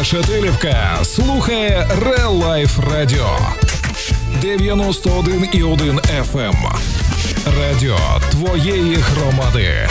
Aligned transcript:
Решетилівка 0.00 0.98
слухає 1.02 1.88
Real 2.02 2.42
Life 2.42 2.90
Radio 2.90 3.38
91,1 4.42 6.00
FM. 6.32 6.54
Радіо 7.60 7.98
твоєї 8.30 8.94
громади. 8.94 9.88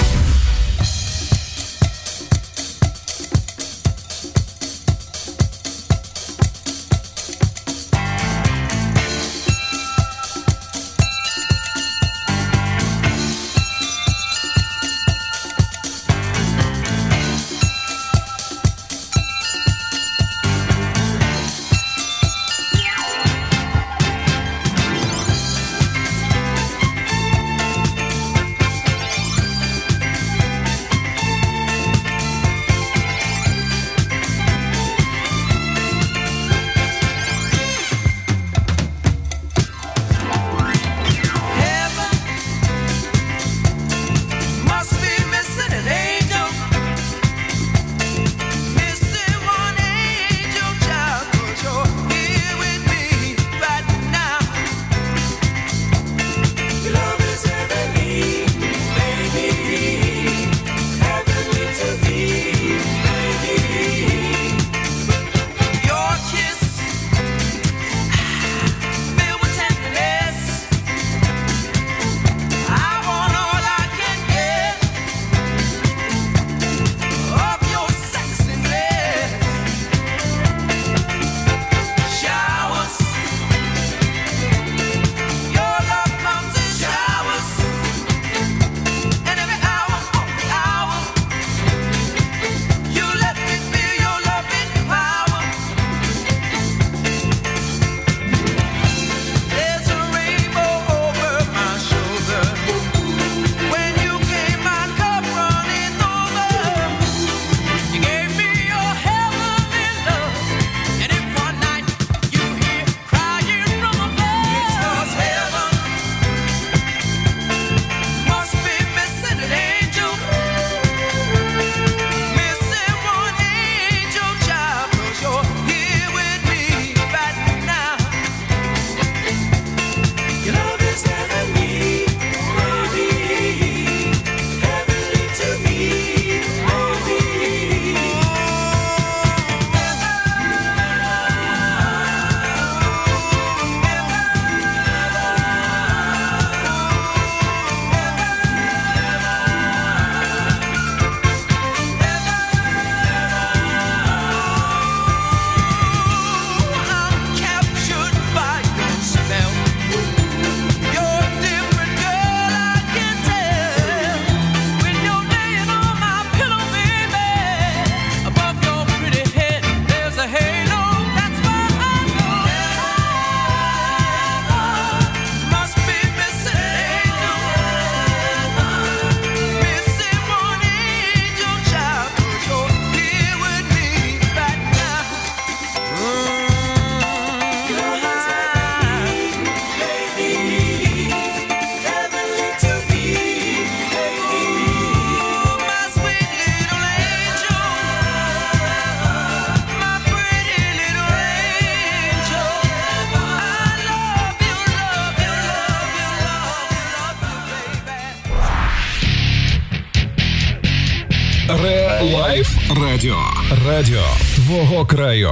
Краю. 214.86 215.32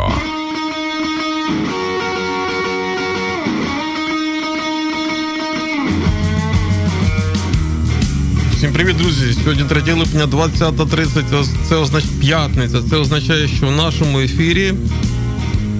Всім 8.52 8.74
привіт, 8.74 8.98
друзі! 8.98 9.34
Сьогодні 9.34 9.64
3 9.64 9.94
липня 9.94 10.26
20.30, 10.26 11.46
Це 11.70 11.76
означає 11.76 12.14
п'ятниця. 12.22 12.78
Це 12.90 12.96
означає, 12.96 13.48
що 13.48 13.68
в 13.68 13.72
нашому 13.72 14.20
ефірі 14.20 14.74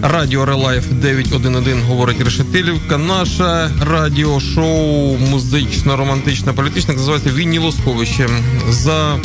Радіо 0.02 0.46
Релайф 0.46 0.86
911 0.92 1.84
говорить 1.88 2.22
Решетилівка. 2.22 2.98
Наше 2.98 3.72
радіошоу 3.82 5.18
музично-романтичне 5.18 6.54
політичне 6.54 6.94
називається 6.94 7.30
Вінілосховище. 7.30 8.30
За 8.70 9.16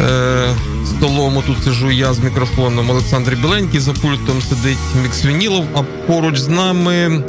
е, 0.00 0.48
столом 0.86 1.42
тут 1.46 1.56
сижу 1.64 1.90
я 1.90 2.14
з 2.14 2.18
мікрофоном 2.18 2.90
Олександр 2.90 3.36
Біленький, 3.42 3.80
за 3.80 3.92
пультом 3.92 4.42
сидить 4.42 4.78
Мікс 5.02 5.24
Вінілов, 5.24 5.64
а 5.74 5.82
поруч 5.82 6.38
з 6.38 6.48
нами 6.48 7.24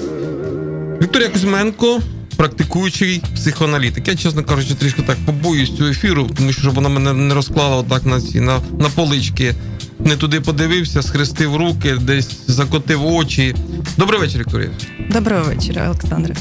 Вікторія 1.01 1.29
Кузьменко, 1.29 1.99
практикуючий 2.35 3.23
психоаналітик. 3.35 4.07
Я, 4.07 4.15
чесно 4.15 4.43
кажучи, 4.43 4.73
трішки 4.73 5.01
так 5.01 5.17
побоюсь 5.25 5.77
цього 5.77 5.89
ефіру, 5.89 6.29
тому 6.37 6.53
що 6.53 6.71
вона 6.71 6.89
мене 6.89 7.13
не 7.13 7.33
розклала 7.33 7.75
отак 7.75 8.05
на 8.05 8.21
ці 8.21 8.39
на, 8.39 8.59
на 8.79 8.89
полички. 8.89 9.55
Не 9.99 10.15
туди 10.15 10.41
подивився, 10.41 11.01
схрестив 11.01 11.55
руки, 11.55 11.95
десь 12.01 12.37
закотив 12.47 13.05
очі. 13.05 13.55
Добрий 13.97 14.19
вечір, 14.19 14.39
Вікторія. 14.39 14.69
Доброго 15.11 15.43
вечора, 15.43 15.85
Олександре. 15.85 16.35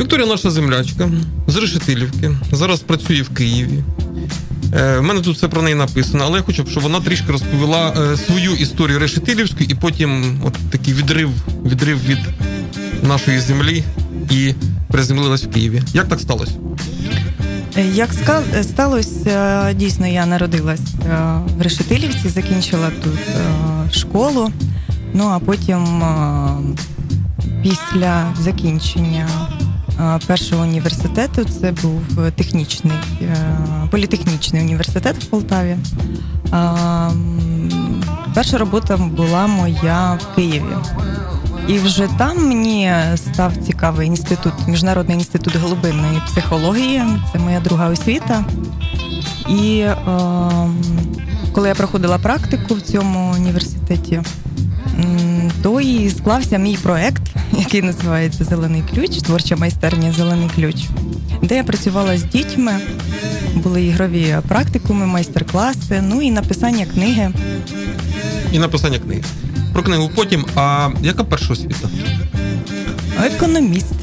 Вікторія 0.00 0.26
наша 0.26 0.50
землячка 0.50 1.10
з 1.46 1.56
Решетилівки. 1.56 2.30
Зараз 2.52 2.80
працює 2.80 3.22
в 3.22 3.28
Києві. 3.28 3.82
Е, 4.74 4.98
в 4.98 5.02
мене 5.02 5.20
тут 5.20 5.36
все 5.36 5.48
про 5.48 5.62
неї 5.62 5.76
написано, 5.76 6.24
але 6.26 6.38
я 6.38 6.44
хочу, 6.44 6.66
щоб 6.70 6.82
вона 6.82 7.00
трішки 7.00 7.32
розповіла 7.32 7.94
е, 8.12 8.16
свою 8.16 8.52
історію 8.52 8.98
Решетилівську 8.98 9.58
і 9.60 9.74
потім 9.74 10.40
от 10.44 10.54
такий 10.70 10.94
відрив, 10.94 11.30
відрив 11.66 12.04
від 12.04 12.18
нашої 13.02 13.40
землі 13.40 13.84
і 14.30 14.54
приземлилась 14.88 15.44
в 15.44 15.50
Києві. 15.50 15.82
Як 15.94 16.08
так 16.08 16.20
сталося? 16.20 16.52
Як 17.94 18.10
сталося, 18.62 19.72
дійсно, 19.72 20.06
я 20.06 20.26
народилась 20.26 20.80
в 21.58 21.62
Решетилівці, 21.62 22.28
закінчила 22.28 22.90
тут 23.04 23.18
школу, 23.94 24.52
ну 25.14 25.24
а 25.28 25.38
потім 25.38 26.02
після 27.62 28.34
закінчення 28.40 29.28
першого 30.26 30.62
університету 30.62 31.44
це 31.44 31.72
був 31.72 32.02
технічний 32.36 32.92
політехнічний 33.90 34.62
університет 34.62 35.24
в 35.24 35.26
Полтаві. 35.26 35.76
Перша 38.34 38.58
робота 38.58 38.96
була 38.96 39.46
моя 39.46 40.18
в 40.22 40.34
Києві. 40.34 40.76
І 41.68 41.78
вже 41.78 42.08
там 42.18 42.48
мені 42.48 42.92
став 43.16 43.52
цікавий 43.66 44.06
інститут, 44.08 44.52
міжнародний 44.66 45.16
інститут 45.16 45.56
глибинної 45.56 46.20
психології. 46.26 47.02
Це 47.32 47.38
моя 47.38 47.60
друга 47.60 47.88
освіта. 47.88 48.44
І 49.48 49.78
е, 49.78 49.96
коли 51.52 51.68
я 51.68 51.74
проходила 51.74 52.18
практику 52.18 52.74
в 52.74 52.80
цьому 52.80 53.32
університеті, 53.34 54.22
то 55.62 55.80
і 55.80 56.10
склався 56.10 56.58
мій 56.58 56.78
проект, 56.82 57.22
який 57.58 57.82
називається 57.82 58.44
Зелений 58.44 58.82
ключ, 58.94 59.22
творча 59.22 59.56
майстерня 59.56 60.12
Зелений 60.12 60.50
ключ, 60.56 60.76
де 61.42 61.56
я 61.56 61.64
працювала 61.64 62.18
з 62.18 62.22
дітьми, 62.22 62.72
були 63.54 63.84
ігрові 63.84 64.36
практикуми, 64.48 65.06
майстер-класи, 65.06 66.02
ну 66.08 66.22
і 66.22 66.30
написання 66.30 66.86
книги. 66.86 67.30
І 68.52 68.58
написання 68.58 68.98
книги. 68.98 69.22
Про 69.72 69.82
книгу 69.82 70.10
потім. 70.14 70.44
А 70.54 70.88
яка 71.02 71.24
перша 71.24 71.52
освіта? 71.52 71.88
Економіст. 73.24 73.94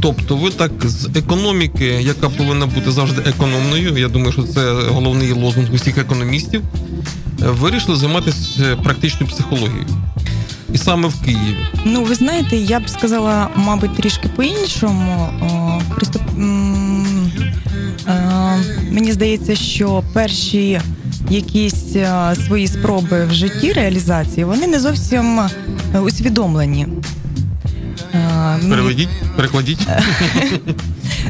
Тобто, 0.00 0.36
ви 0.36 0.50
так 0.50 0.72
з 0.84 1.08
економіки, 1.16 1.84
яка 1.84 2.28
повинна 2.28 2.66
бути 2.66 2.90
завжди 2.90 3.22
економною, 3.30 3.98
я 3.98 4.08
думаю, 4.08 4.32
що 4.32 4.42
це 4.42 4.72
головний 4.72 5.32
лозунг 5.32 5.74
усіх 5.74 5.98
економістів, 5.98 6.62
вирішили 7.46 7.96
займатися 7.96 8.76
практичною 8.82 9.32
психологією. 9.32 9.86
І 10.72 10.78
саме 10.78 11.08
в 11.08 11.24
Києві. 11.24 11.56
Ну, 11.84 12.04
ви 12.04 12.14
знаєте, 12.14 12.56
я 12.56 12.80
б 12.80 12.88
сказала, 12.88 13.48
мабуть, 13.56 13.96
трішки 13.96 14.28
по-іншому. 14.28 15.28
Просто 15.94 16.20
мені 18.90 19.12
здається, 19.12 19.56
що 19.56 20.02
перші 20.12 20.80
якісь 21.30 21.96
свої 22.46 22.68
спроби 22.68 23.24
в 23.24 23.32
житті 23.32 23.72
реалізації, 23.72 24.44
вони 24.44 24.66
не 24.66 24.80
зовсім 24.80 25.40
усвідомлені. 26.02 26.86
Переведіть, 28.70 29.08
перекладіть. 29.36 29.86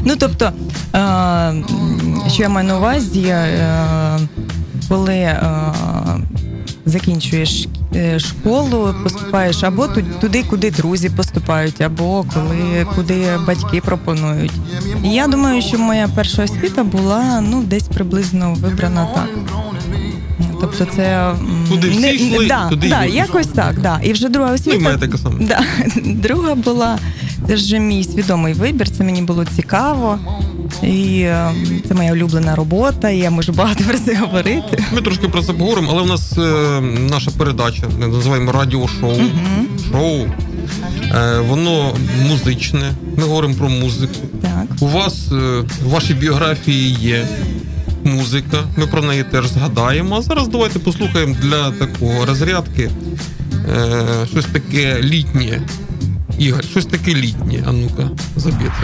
Ну, 0.03 0.15
тобто, 0.19 0.51
що 2.33 2.43
я 2.43 2.49
маю 2.49 2.67
на 2.67 2.77
увазі, 2.77 3.35
коли 4.89 5.37
закінчуєш 6.85 7.67
е, 7.95 8.19
школу, 8.19 8.95
поступаєш 9.03 9.63
або 9.63 9.87
туди, 10.21 10.43
куди 10.49 10.71
друзі 10.71 11.09
поступають, 11.09 11.81
або 11.81 12.25
коли 12.33 12.87
куди 12.95 13.25
батьки 13.47 13.81
пропонують. 13.81 14.51
І 15.03 15.09
я 15.09 15.27
думаю, 15.27 15.61
що 15.61 15.79
моя 15.79 16.09
перша 16.15 16.43
освіта 16.43 16.83
була 16.83 17.41
ну 17.41 17.63
десь 17.63 17.87
приблизно 17.87 18.53
вибрана 18.53 19.07
так. 19.15 19.29
Тобто 20.61 20.85
це 20.95 21.33
Куди 21.69 21.89
всі 21.89 22.15
йшли, 22.15 22.47
да, 22.47 22.69
туди 22.69 22.89
да, 22.89 23.05
якось 23.05 23.47
так, 23.47 23.79
да. 23.81 23.99
І 24.03 24.13
вже 24.13 24.29
друга 24.29 24.51
освіта. 24.53 24.89
Ну, 24.93 24.99
така 24.99 25.17
сама. 25.17 25.35
Да, 25.41 25.59
друга 25.95 26.55
була 26.55 26.97
це 27.47 27.55
вже 27.55 27.79
мій 27.79 28.03
свідомий 28.03 28.53
вибір. 28.53 28.89
Це 28.89 29.03
мені 29.03 29.21
було 29.21 29.45
цікаво. 29.45 30.19
І 30.83 31.19
е, 31.19 31.51
це 31.87 31.93
моя 31.93 32.11
улюблена 32.11 32.55
робота, 32.55 33.09
і 33.09 33.17
я 33.17 33.31
можу 33.31 33.51
багато 33.51 33.83
про 33.83 33.99
це 33.99 34.15
говорити. 34.15 34.83
Ми 34.93 35.01
трошки 35.01 35.27
про 35.27 35.41
це 35.41 35.53
поговоримо, 35.53 35.87
але 35.91 36.01
в 36.01 36.07
нас 36.07 36.37
е, 36.37 36.81
наша 37.09 37.31
передача, 37.31 37.83
ми 37.99 38.07
називаємо 38.07 38.51
радіошоу. 38.51 39.11
Угу. 39.11 39.67
Шоу. 39.91 40.27
Е, 41.15 41.39
воно 41.39 41.95
музичне. 42.27 42.93
Ми 43.17 43.23
говоримо 43.23 43.53
про 43.53 43.69
музику. 43.69 44.19
Так. 44.41 44.65
У 44.79 44.87
вас 44.87 45.31
е, 45.31 45.35
в 45.83 45.89
вашій 45.89 46.13
біографії 46.13 46.93
є 46.93 47.27
музика. 48.03 48.57
Ми 48.77 48.87
про 48.87 49.01
неї 49.01 49.23
теж 49.23 49.47
згадаємо. 49.47 50.15
А 50.17 50.21
зараз 50.21 50.47
давайте 50.47 50.79
послухаємо 50.79 51.35
для 51.41 51.71
такого 51.71 52.25
розрядки 52.25 52.89
е, 53.53 54.27
щось 54.31 54.45
таке 54.45 55.01
літнє. 55.01 55.61
Ігор, 56.39 56.63
щось 56.63 56.85
таке 56.85 57.13
літнє. 57.13 57.63
А 57.67 57.71
ну-ка, 57.71 58.09
забіти. 58.35 58.83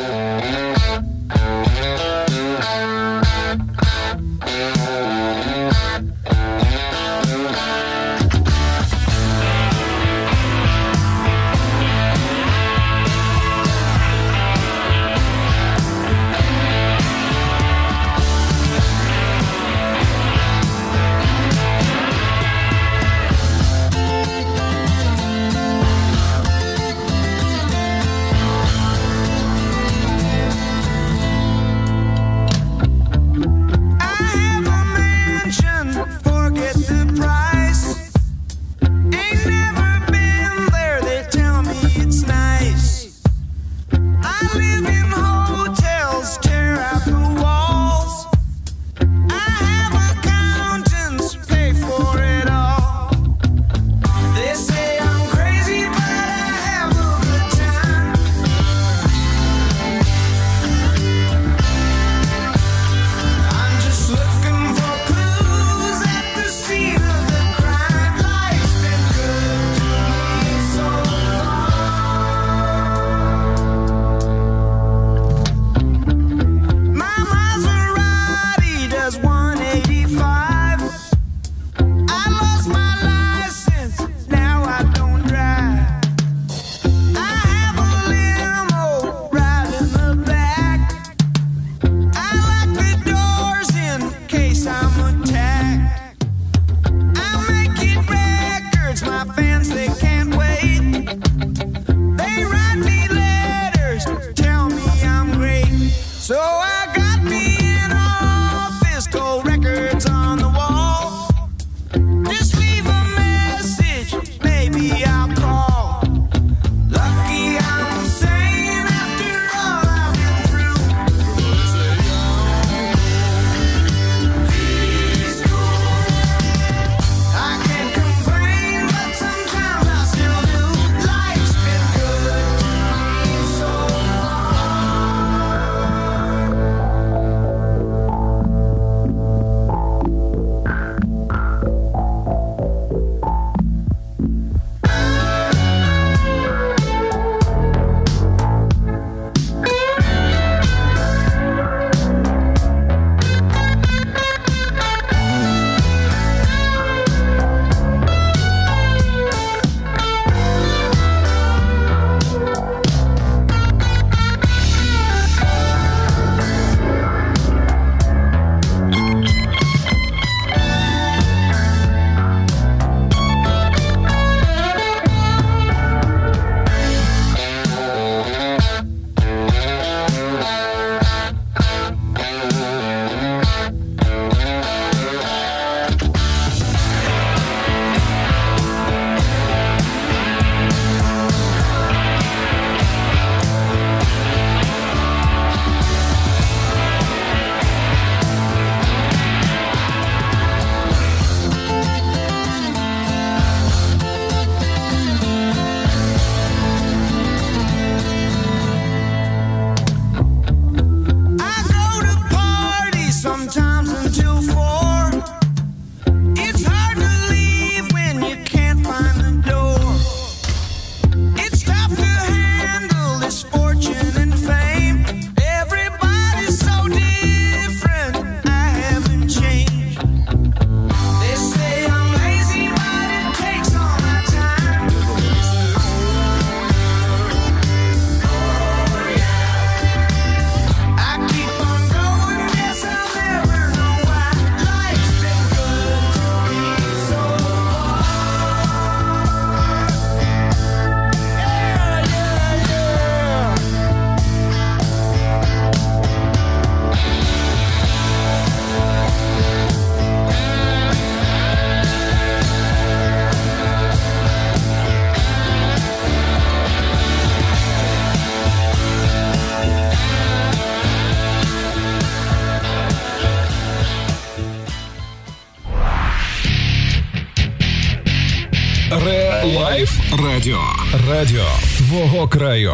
Радіо 281.21 281.45
твого 281.77 282.27
краю. 282.27 282.73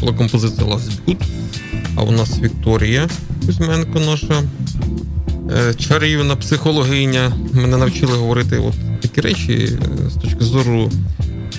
Була 0.00 0.12
композиція 0.12 0.66
Last. 0.66 1.16
А 1.96 2.02
у 2.02 2.10
нас 2.10 2.38
Вікторія 2.38 3.08
Кузьменко, 3.46 4.00
наша 4.00 4.42
е, 5.50 5.74
чарівна 5.74 6.36
психологиня. 6.36 7.32
Мене 7.52 7.76
навчили 7.76 8.12
говорити 8.12 8.58
от 8.58 9.00
такі 9.00 9.20
речі 9.20 9.52
е, 9.52 10.10
з 10.10 10.14
точки 10.14 10.44
зору 10.44 10.90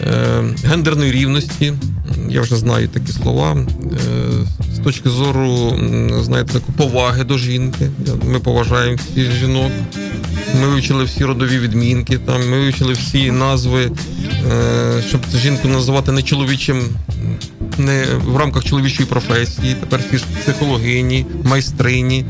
е, 0.01 0.43
гендерної 0.63 1.12
рівності. 1.12 1.74
Я 2.29 2.41
вже 2.41 2.55
знаю 2.55 2.88
такі 2.88 3.12
слова. 3.12 3.57
З 4.75 4.79
точки 4.79 5.10
зору, 5.10 5.75
знаєте, 6.21 6.60
поваги 6.77 7.24
до 7.24 7.38
жінки. 7.38 7.89
Ми 8.25 8.39
поважаємо 8.39 8.98
всіх 8.98 9.31
жінок. 9.31 9.71
Ми 10.62 10.67
вивчили 10.67 11.03
всі 11.03 11.25
родові 11.25 11.60
відмінки, 11.60 12.17
там 12.17 12.50
ми 12.50 12.60
вивчили 12.60 12.93
всі 12.93 13.31
назви, 13.31 13.91
щоб 15.07 15.21
жінку 15.36 15.67
називати 15.67 16.12
не 16.12 16.24
чоловічим, 16.24 16.89
не 17.77 18.05
в 18.25 18.38
рамках 18.38 18.63
чоловічої 18.63 19.10
професії, 19.10 19.75
тепер 19.79 20.00
всі 20.07 20.25
психологині, 20.41 21.25
майстрині, 21.43 22.25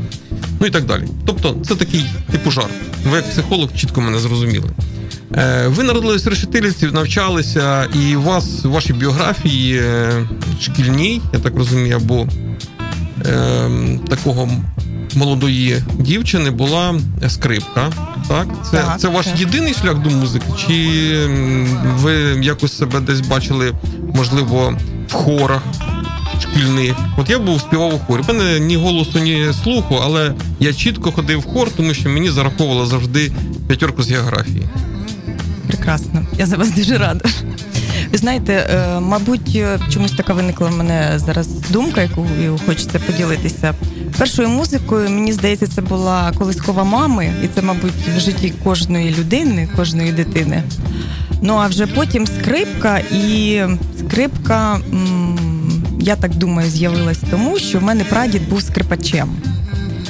ну 0.60 0.66
і 0.66 0.70
так 0.70 0.84
далі. 0.84 1.04
Тобто, 1.26 1.56
це 1.68 1.74
такий 1.74 2.04
типу 2.32 2.50
жарт. 2.50 2.72
Ви 3.04 3.16
як 3.16 3.30
психолог 3.30 3.68
чітко 3.76 4.00
мене 4.00 4.18
зрозуміли. 4.18 4.70
Е, 5.36 5.66
ви 5.68 5.82
народились 5.82 6.26
в 6.26 6.28
решетилівці, 6.28 6.86
навчалися, 6.86 7.84
і 7.84 8.16
у 8.16 8.22
вас 8.22 8.64
у 8.64 8.70
вашій 8.70 8.92
біографії 8.92 9.78
е, 9.78 10.12
шкільній, 10.60 11.20
я 11.32 11.38
так 11.38 11.56
розумію, 11.56 11.96
або 11.96 12.26
е, 13.26 13.70
такого 14.08 14.48
молодої 15.16 15.82
дівчини 15.94 16.50
була 16.50 16.94
скрипка. 17.28 17.92
Так, 18.28 18.46
це 18.70 18.76
так, 18.76 19.00
це 19.00 19.08
ваш 19.08 19.26
так. 19.26 19.40
єдиний 19.40 19.74
шлях 19.74 19.98
до 19.98 20.10
музики? 20.10 20.46
Чи 20.66 21.26
ви 21.84 22.12
якось 22.42 22.78
себе 22.78 23.00
десь 23.00 23.20
бачили, 23.20 23.72
можливо, 24.14 24.74
в 25.08 25.12
хорах 25.12 25.62
шкільних? 26.40 26.96
От 27.16 27.30
я 27.30 27.38
був 27.38 27.60
співав 27.60 27.94
у 27.94 27.98
хорі. 27.98 28.22
У 28.28 28.32
мене 28.32 28.60
ні 28.60 28.76
голосу, 28.76 29.18
ні 29.18 29.46
слуху, 29.62 30.00
але 30.02 30.34
я 30.60 30.72
чітко 30.72 31.12
ходив 31.12 31.38
в 31.38 31.44
хор, 31.44 31.70
тому 31.76 31.94
що 31.94 32.08
мені 32.08 32.30
зараховувало 32.30 32.86
завжди 32.86 33.32
п'ятерку 33.68 34.02
з 34.02 34.10
географії. 34.10 34.68
Прекрасно, 35.66 36.26
я 36.38 36.46
за 36.46 36.56
вас 36.56 36.70
дуже 36.70 36.98
рада. 36.98 37.24
Ви 38.12 38.18
знаєте, 38.18 38.52
е, 38.52 39.00
мабуть, 39.00 39.52
е, 39.56 39.78
чомусь 39.90 40.12
така 40.12 40.32
виникла 40.32 40.68
в 40.68 40.76
мене 40.76 41.12
зараз 41.26 41.48
думка, 41.70 42.02
яку 42.02 42.26
хочеться 42.66 42.98
поділитися. 42.98 43.74
Першою 44.18 44.48
музикою, 44.48 45.10
мені 45.10 45.32
здається, 45.32 45.66
це 45.66 45.82
була 45.82 46.32
колискова 46.38 46.84
мами, 46.84 47.34
і 47.44 47.48
це, 47.48 47.62
мабуть, 47.62 47.92
в 48.16 48.20
житті 48.20 48.52
кожної 48.64 49.14
людини, 49.18 49.68
кожної 49.76 50.12
дитини. 50.12 50.62
Ну 51.42 51.54
а 51.54 51.66
вже 51.66 51.86
потім 51.86 52.26
скрипка, 52.26 52.98
і 52.98 53.60
скрипка, 53.98 54.80
я 56.00 56.16
так 56.16 56.34
думаю, 56.34 56.70
з'явилась 56.70 57.20
тому, 57.30 57.58
що 57.58 57.78
в 57.78 57.82
мене 57.82 58.04
прадід 58.04 58.48
був 58.48 58.62
скрипачем. 58.62 59.28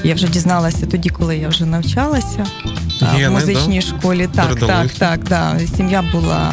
Я 0.04 0.14
вже 0.14 0.28
дізналася 0.28 0.86
тоді, 0.86 1.08
коли 1.08 1.36
я 1.36 1.48
вже 1.48 1.66
навчалася 1.66 2.46
Гени, 3.00 3.28
в 3.28 3.32
музичній 3.32 3.80
да? 3.80 3.86
школі. 3.86 4.28
Так, 4.34 4.60
так, 4.60 4.90
так, 4.90 5.24
да. 5.24 5.58
Сім'я 5.76 6.04
була 6.12 6.52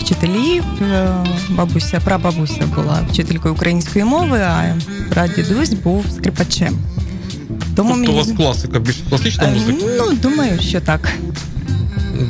вчителів, 0.00 0.64
е, 0.82 1.08
бабуся, 1.50 2.00
прабабуся 2.04 2.66
була 2.74 3.00
вчителькою 3.10 3.54
української 3.54 4.04
мови, 4.04 4.38
а 4.38 4.74
прадідусь 5.10 5.74
був 5.74 6.04
скрипачем. 6.16 6.78
Тому 7.76 7.94
тобто 7.94 7.94
мені... 7.94 8.08
у 8.08 8.16
вас 8.16 8.28
класика, 8.36 8.78
більш 8.78 8.96
класична 9.08 9.48
музика? 9.48 9.78
Ну, 9.98 10.12
думаю, 10.12 10.60
що 10.60 10.80
так. 10.80 11.12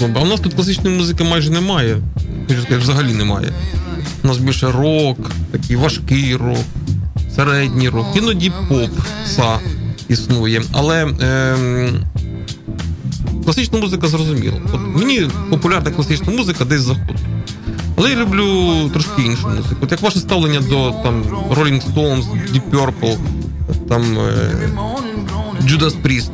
Добре, 0.01 0.21
а 0.21 0.21
у 0.21 0.27
нас 0.27 0.41
тут 0.41 0.55
класичної 0.55 0.97
музики 0.97 1.25
майже 1.25 1.51
немає. 1.51 1.97
Хочу 2.49 2.61
сказати, 2.63 2.77
взагалі 2.77 3.13
немає. 3.13 3.53
У 4.25 4.27
нас 4.27 4.39
більше 4.39 4.73
рок, 4.73 5.31
такий 5.53 5.77
важкий 5.77 6.37
рок, 6.37 6.65
середній 7.37 7.89
рок, 7.89 8.07
іноді 8.17 8.53
поп 8.69 8.91
са 9.27 9.59
існує. 10.09 10.63
Але 10.73 11.07
е, 11.07 11.57
класична 13.49 13.79
музика 13.79 14.09
зрозуміла. 14.09 14.57
От 14.73 14.81
мені 14.97 15.29
популярна 15.51 15.91
класична 15.91 16.33
музика 16.33 16.65
десь 16.65 16.81
заходить. 16.81 17.17
Але 17.97 18.11
я 18.11 18.17
люблю 18.17 18.91
трошки 18.93 19.23
іншу 19.23 19.49
музику. 19.49 19.77
От 19.81 19.91
як 19.93 20.01
ваше 20.01 20.19
ставлення 20.19 20.61
до 20.61 20.91
там 21.03 21.23
Rolling 21.51 21.95
Stones, 21.95 22.25
Deep 22.53 22.71
Purple, 22.71 23.17
там 23.89 24.19
е, 24.19 24.71
Judas 25.63 25.95
Priest. 26.03 26.31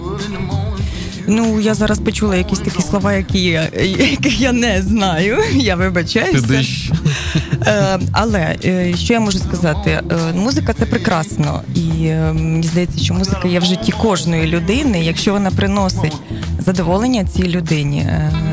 Ну, 1.27 1.61
я 1.61 1.75
зараз 1.75 1.99
почула 1.99 2.37
якісь 2.37 2.59
такі 2.59 2.83
слова, 2.83 3.13
які 3.13 3.43
я, 3.45 3.69
яких 3.99 4.41
я 4.41 4.53
не 4.53 4.83
знаю. 4.83 5.39
Я 5.55 5.77
вибачаюся. 5.77 6.47
Е, 6.51 6.65
але 8.13 8.57
е, 8.65 8.95
що 8.97 9.13
я 9.13 9.21
можу 9.21 9.39
сказати? 9.39 9.91
Е, 9.91 10.03
музика 10.35 10.73
це 10.73 10.87
прекрасно, 10.87 11.61
і 11.75 11.81
мені 12.33 12.63
здається, 12.63 12.99
що 12.99 13.15
музика 13.15 13.49
є 13.49 13.59
в 13.59 13.65
житті 13.65 13.93
кожної 13.93 14.47
людини. 14.47 15.05
Якщо 15.05 15.33
вона 15.33 15.51
приносить 15.51 16.17
задоволення 16.59 17.25
цій 17.25 17.49
людині, 17.49 18.07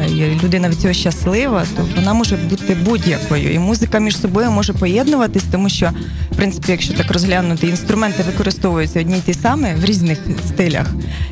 і 0.10 0.44
людина 0.44 0.70
від 0.70 0.80
цього 0.80 0.94
щаслива, 0.94 1.64
то 1.78 1.88
вона 1.96 2.14
може 2.14 2.38
бути 2.38 2.76
будь-якою. 2.76 3.54
І 3.54 3.60
музика 3.60 4.00
між 4.00 4.22
собою 4.22 4.52
може 4.52 4.74
поєднуватись, 4.74 5.44
тому 5.52 5.70
що, 5.70 5.90
в 6.32 6.36
принципі, 6.36 6.72
якщо 6.72 6.94
так 6.94 7.12
розглянути, 7.12 7.68
інструменти 7.68 8.24
використовуються 8.24 9.00
одні 9.00 9.18
й 9.18 9.22
ті 9.22 9.34
самі 9.34 9.68
в 9.82 9.86
різних 9.86 10.20
стилях. 10.48 10.88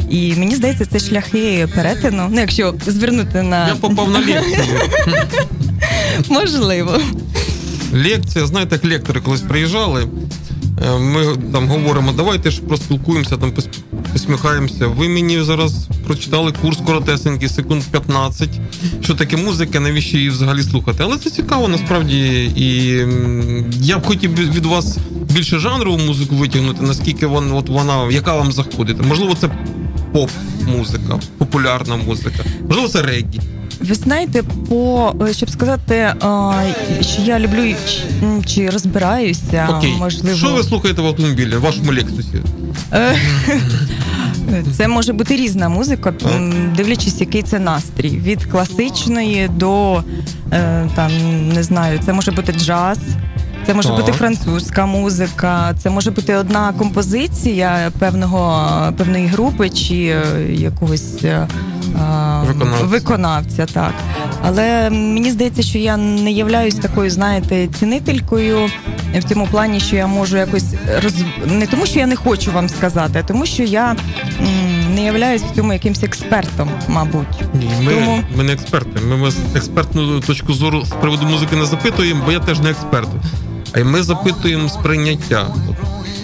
І 0.10 0.34
мені 0.36 0.56
здається, 0.56 0.86
це 0.86 1.00
шляхи 1.00 1.68
перетину. 1.76 2.28
Ну, 2.30 2.40
якщо 2.40 2.74
звернути 2.88 3.42
на 3.42 3.68
я 3.68 3.76
попав 3.76 4.10
на 4.12 4.20
лекцію. 4.20 4.64
Можливо. 6.30 7.00
Лекція, 7.93 8.48
знаєте, 8.48 8.75
як 8.75 8.91
лектори 8.91 9.22
колись 9.22 9.41
приїжджали. 9.41 10.08
Ми 11.00 11.25
там 11.51 11.67
говоримо, 11.67 12.12
давайте 12.12 12.51
ж 12.51 12.62
проспілкуємося, 12.62 13.38
там 13.38 13.53
посміхаємося. 14.13 14.88
Ви 14.88 15.10
мені 15.10 15.43
зараз 15.43 15.88
прочитали 16.05 16.53
курс 16.62 16.77
коротесенький, 16.86 17.50
секунд 17.50 17.84
15. 17.91 18.50
Що 19.01 19.15
таке 19.15 19.38
музика, 19.38 19.79
навіщо 19.79 20.17
її 20.17 20.29
взагалі 20.29 20.63
слухати? 20.63 21.03
Але 21.03 21.17
це 21.17 21.29
цікаво 21.29 21.67
насправді. 21.67 22.51
І 22.55 22.86
я 23.81 23.98
б 23.98 24.05
хотів 24.05 24.34
від 24.34 24.65
вас 24.65 24.98
більше 25.34 25.60
жанрову 25.60 25.98
музику 25.98 26.36
витягнути, 26.36 26.84
наскільки 26.84 27.25
вона, 27.25 27.55
от 27.55 27.69
вона, 27.69 28.12
яка 28.12 28.36
вам 28.36 28.51
заходить. 28.51 28.98
Можливо, 29.08 29.36
це 29.41 29.50
поп-музика, 30.13 31.19
популярна 31.38 31.96
музика, 31.96 32.43
можливо, 32.67 32.88
це 32.88 33.01
реггі. 33.01 33.39
Ви 33.80 33.96
знаєте, 33.96 34.44
по 34.70 35.14
щоб 35.32 35.50
сказати, 35.50 36.14
що 37.02 37.22
я 37.22 37.40
люблю 37.40 37.76
чи 38.46 38.70
розбираюся, 38.70 39.68
Окей. 39.78 39.94
можливо. 40.00 40.38
Що 40.38 40.54
ви 40.54 40.64
слухаєте 40.64 41.02
в 41.02 41.06
автомобілі, 41.06 41.56
в 41.56 41.62
вашому 41.62 41.92
лексусі? 41.94 42.42
Це 44.78 44.88
може 44.88 45.14
бути 45.14 45.36
різна 45.36 45.70
музика, 45.70 46.14
дивлячись, 46.76 47.22
який 47.22 47.42
це 47.42 47.60
настрій. 47.60 48.10
Від 48.10 48.44
класичної 48.44 49.48
до 49.48 50.04
е, 50.52 50.90
там 50.96 51.12
не 51.50 51.64
знаю, 51.64 52.00
це 52.06 52.14
може 52.14 52.32
бути 52.32 52.54
джаз. 52.54 53.00
Це 53.66 53.74
може 53.74 53.89
так. 53.89 53.98
бути 53.98 54.12
французька 54.12 54.86
музика, 54.86 55.74
це 55.78 55.89
може 55.89 56.12
бути 56.12 56.36
одна 56.36 56.74
композиція 56.78 57.92
певного 58.00 58.70
певної 58.98 59.28
групи 59.28 59.70
чи 59.70 59.96
е, 59.96 60.22
якогось 60.54 61.24
виконавця. 62.48 62.86
виконавця. 62.86 63.66
Так, 63.66 63.94
але 64.44 64.89
мені 64.89 65.32
здається, 65.32 65.62
що 65.62 65.78
я 65.78 65.98
не 65.98 66.32
являюсь 66.32 66.75
такою, 66.75 67.10
знаєте, 67.10 67.68
цінителькою 67.68 68.70
в 69.16 69.24
цьому 69.24 69.48
плані, 69.48 69.80
що 69.80 69.96
я 69.96 70.08
можу 70.08 70.38
якось 70.38 70.66
роз... 71.04 71.13
не 71.46 71.68
тому, 71.68 71.86
що 71.86 72.00
я 72.00 72.08
не 72.08 72.16
хочу 72.16 72.51
вам 72.51 72.70
сказати, 72.70 73.20
а 73.20 73.28
тому, 73.28 73.46
що 73.46 73.63
я 73.63 73.96
не 74.96 75.04
являюсь 75.04 75.42
в 75.42 75.56
цьому 75.56 75.74
якимось 75.74 76.04
експертом, 76.04 76.70
мабуть. 76.88 77.28
Ні, 77.54 77.70
ми, 77.84 77.94
тому... 77.94 78.24
ми 78.36 78.44
не 78.44 78.54
експерти. 78.54 79.00
Ми 79.01 79.32
експертну 79.56 80.20
точку 80.20 80.54
зору 80.54 80.86
з 80.86 80.89
приводу 80.89 81.25
музики 81.25 81.56
не 81.56 81.66
запитуємо, 81.66 82.24
бо 82.25 82.32
я 82.32 82.39
теж 82.39 82.60
не 82.60 82.70
експерт. 82.70 83.10
А 83.74 83.84
ми 83.84 84.04
запитуємо 84.04 84.70
сприйняття. 84.70 85.48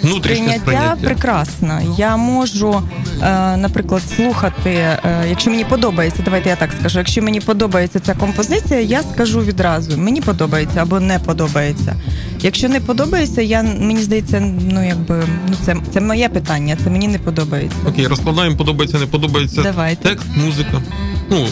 Внутрішнє 0.03 0.35
сприйняття, 0.35 0.61
сприйняття 0.61 0.95
прекрасно. 1.05 1.95
Я 1.97 2.17
можу, 2.17 2.81
е, 3.21 3.57
наприклад, 3.57 4.01
слухати, 4.15 4.69
е, 4.69 4.99
якщо 5.29 5.51
мені 5.51 5.65
подобається, 5.65 6.21
давайте 6.25 6.49
я 6.49 6.55
так 6.55 6.69
скажу. 6.79 6.99
Якщо 6.99 7.21
мені 7.21 7.39
подобається 7.39 7.99
ця 7.99 8.13
композиція, 8.13 8.81
я 8.81 9.03
скажу 9.13 9.41
відразу: 9.41 9.97
мені 9.97 10.21
подобається 10.21 10.81
або 10.81 10.99
не 10.99 11.19
подобається. 11.19 11.95
Якщо 12.41 12.69
не 12.69 12.79
подобається, 12.79 13.41
я 13.41 13.63
мені 13.63 14.01
здається, 14.01 14.39
ну 14.71 14.87
якби 14.87 15.23
ну 15.49 15.55
це 15.65 15.75
це 15.93 16.01
моє 16.01 16.29
питання, 16.29 16.77
це 16.83 16.89
мені 16.89 17.07
не 17.07 17.19
подобається. 17.19 17.77
Окей, 17.87 18.07
розкладаємо, 18.07 18.57
подобається, 18.57 18.99
не 18.99 19.05
подобається. 19.05 19.61
Давайте. 19.61 20.09
Текст, 20.09 20.27
музика. 20.45 20.81
Ну 21.29 21.47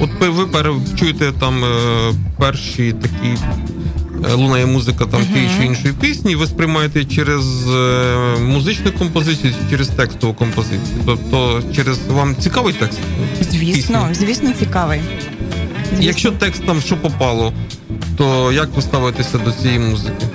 от 0.00 0.10
ви 0.20 0.48
чуєте 0.98 1.32
там 1.40 1.64
е, 1.64 1.68
перші 2.38 2.92
такі. 2.92 3.36
Е, 4.24 4.34
лунає 4.34 4.66
музика 4.66 5.06
там 5.06 5.20
uh-huh. 5.20 5.32
тієї 5.32 5.50
чи 5.58 5.66
іншої 5.66 5.94
пісні, 5.94 6.36
ви 6.36 6.46
сприймаєте 6.46 7.04
через 7.04 7.68
е, 7.68 8.36
музичну 8.40 8.92
композицію, 8.92 9.54
через 9.70 9.88
текстову 9.88 10.34
композицію. 10.34 10.98
Тобто, 11.06 11.62
через 11.74 11.98
вам 12.08 12.36
цікавий 12.36 12.74
текст? 12.74 12.98
Звісно, 13.50 14.06
пісні? 14.08 14.26
звісно, 14.26 14.52
цікавий. 14.58 15.00
Звісно. 15.90 16.04
Якщо 16.04 16.32
текст 16.32 16.66
там 16.66 16.80
що 16.80 16.96
попало, 16.96 17.52
то 18.16 18.52
як 18.52 18.68
ви 18.76 18.82
ставитеся 18.82 19.38
до 19.38 19.52
цієї 19.52 19.78
музики? 19.78 20.26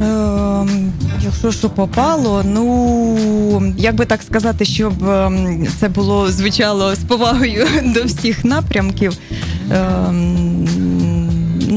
Ем, 0.00 0.92
якщо 1.24 1.52
що 1.52 1.70
попало, 1.70 2.42
ну 2.44 3.74
як 3.78 3.94
би 3.94 4.06
так 4.06 4.22
сказати, 4.22 4.64
щоб 4.64 5.08
ем, 5.08 5.66
це 5.80 5.88
було 5.88 6.30
звучало 6.30 6.94
з 6.94 6.98
повагою 6.98 7.66
до 7.94 8.04
всіх 8.04 8.44
напрямків. 8.44 9.12
Ем, 9.70 10.66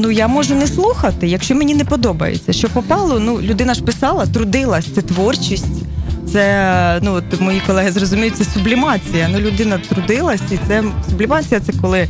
ну 0.04 0.10
я 0.10 0.28
можу 0.28 0.54
не 0.54 0.66
слухати, 0.66 1.26
якщо 1.26 1.54
мені 1.54 1.74
не 1.74 1.84
подобається. 1.84 2.52
Що 2.52 2.68
попало, 2.68 3.18
ну 3.18 3.40
людина 3.40 3.74
ж 3.74 3.82
писала, 3.82 4.26
трудилась, 4.26 4.86
це 4.94 5.02
творчість. 5.02 5.82
Це 6.32 6.98
ну 7.02 7.12
от 7.12 7.40
мої 7.40 7.62
колеги 7.66 7.90
зрозуміють, 7.90 8.36
це 8.36 8.44
сублімація. 8.44 9.28
Ну 9.32 9.38
людина 9.38 9.78
трудилась, 9.78 10.40
і 10.50 10.58
це 10.68 10.84
сублімація 11.10 11.60
це 11.60 11.72
коли 11.80 12.08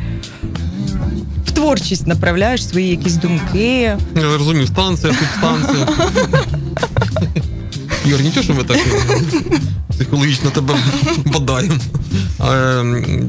в 1.46 1.50
творчість 1.50 2.06
направляєш 2.06 2.68
свої 2.68 2.88
якісь 2.88 3.14
думки. 3.14 3.96
Я 4.16 4.38
розумію, 4.38 4.66
станція, 4.66 5.12
субстанція. 5.12 5.88
Юр, 8.04 8.20
нічого, 8.20 8.42
що 8.42 8.54
ми 8.54 8.64
так 8.64 8.78
психологічно 9.94 10.50
тебе 10.50 10.74
бодаємо. 11.24 11.74
Е, 12.40 12.84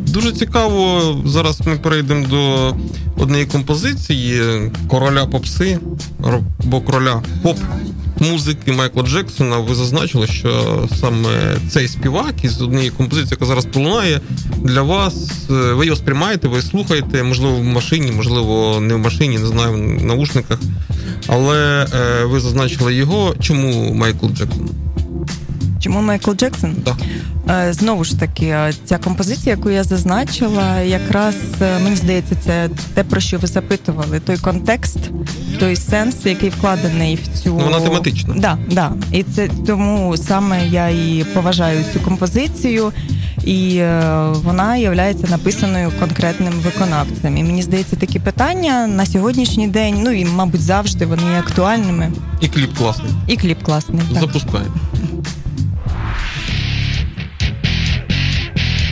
Дуже 0.07 0.31
цікаво. 0.31 1.01
Зараз 1.25 1.61
ми 1.65 1.75
перейдемо 1.75 2.27
до 2.27 2.73
однієї 3.23 3.45
композиції 3.45 4.41
короля 4.87 5.25
попси 5.25 5.79
або 6.63 6.81
короля 6.81 7.23
поп. 7.43 7.57
Музики 8.19 8.71
Майкла 8.71 9.03
Джексона 9.03 9.57
ви 9.57 9.75
зазначили, 9.75 10.27
що 10.27 10.83
саме 10.99 11.29
цей 11.69 11.87
співак 11.87 12.33
із 12.43 12.61
однієї 12.61 12.89
композиції, 12.89 13.31
яка 13.31 13.45
зараз 13.45 13.65
пролунає 13.65 14.21
для 14.63 14.81
вас. 14.81 15.31
е, 15.49 15.53
Ви 15.53 15.85
його 15.85 15.95
сприймаєте, 15.97 16.47
ви 16.47 16.61
слухаєте, 16.61 17.23
можливо, 17.23 17.55
в 17.55 17.63
машині, 17.63 18.11
можливо, 18.11 18.79
не 18.81 18.93
в 18.95 18.99
машині, 18.99 19.37
не 19.39 19.45
знаю, 19.45 19.97
в 19.99 20.03
наушниках. 20.05 20.59
Але 21.27 21.87
е, 21.93 22.25
ви 22.25 22.39
зазначили 22.39 22.95
його. 22.95 23.35
Чому 23.39 23.93
Майкл 23.93 24.27
Джексон? 24.27 24.69
Чому 25.85 26.01
Майкл 26.01 26.31
Джексон? 26.31 26.75
Так. 26.75 26.95
Е, 27.49 27.73
Знову 27.73 28.03
ж 28.03 28.19
таки, 28.19 28.45
е, 28.45 28.73
ця 28.85 28.97
композиція, 28.97 29.55
яку 29.55 29.69
я 29.69 29.83
зазначила, 29.83 30.79
якраз 30.79 31.35
е, 31.61 31.79
мені 31.79 31.95
здається, 31.95 32.35
це 32.45 32.69
те, 32.93 33.03
про 33.03 33.19
що 33.19 33.37
ви 33.37 33.47
запитували. 33.47 34.19
Той 34.19 34.37
контекст, 34.37 34.97
той 35.59 35.75
сенс, 35.75 36.15
який 36.25 36.49
вкладений 36.49 37.15
в 37.15 37.37
цю 37.37 37.49
Ну, 37.49 37.63
вона 37.63 37.79
тематична. 37.79 38.35
Да, 38.37 38.57
да. 38.71 38.91
І 39.11 39.23
це 39.23 39.49
тому 39.67 40.17
саме 40.17 40.67
я 40.67 40.89
і 40.89 41.25
поважаю 41.33 41.83
цю 41.93 41.99
композицію, 41.99 42.91
і 43.43 43.81
вона 44.31 44.77
є 44.77 45.15
написаною 45.29 45.91
конкретним 45.99 46.53
виконавцем. 46.53 47.37
І 47.37 47.43
мені 47.43 47.61
здається, 47.61 47.95
такі 47.95 48.19
питання 48.19 48.87
на 48.87 49.05
сьогоднішній 49.05 49.67
день, 49.67 49.95
ну 50.03 50.11
і 50.11 50.25
мабуть 50.25 50.61
завжди 50.61 51.05
вони 51.05 51.23
є 51.23 51.39
актуальними. 51.39 52.11
І 52.41 52.47
кліп 52.47 52.77
класний. 52.77 53.11
І 53.27 53.37
кліп 53.37 53.63
класний. 53.63 54.01
Так. 54.13 54.21
Запускаємо. 54.21 54.75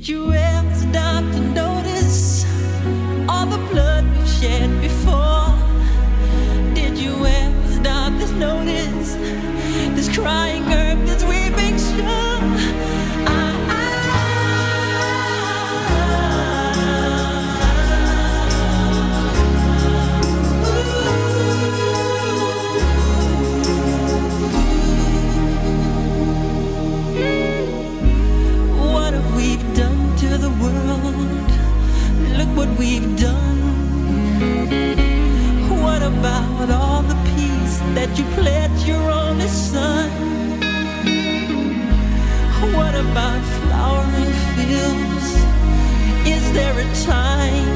Did 0.00 0.08
you 0.08 0.32
ever 0.32 0.74
stop 0.74 1.24
to 1.30 1.40
notice 1.52 2.46
all 3.28 3.44
the 3.44 3.58
blood 3.70 4.02
we've 4.16 4.28
shed 4.30 4.80
before? 4.80 5.54
Did 6.74 6.96
you 6.96 7.26
ever 7.26 7.68
stop 7.68 8.18
to 8.18 8.32
notice 8.38 9.16
this 9.94 10.08
crying 10.16 10.64
earth, 10.72 10.89
we've 32.80 33.14
done. 33.20 33.60
What 35.84 36.02
about 36.02 36.70
all 36.70 37.02
the 37.02 37.18
peace 37.30 37.76
that 37.96 38.10
you 38.18 38.24
pledged 38.38 38.86
your 38.86 39.04
only 39.22 39.48
son? 39.48 40.08
What 42.76 42.94
about 43.04 43.42
flowering 43.56 44.34
fields? 44.54 45.28
Is 46.34 46.44
there 46.56 46.76
a 46.86 46.88
time? 47.16 47.70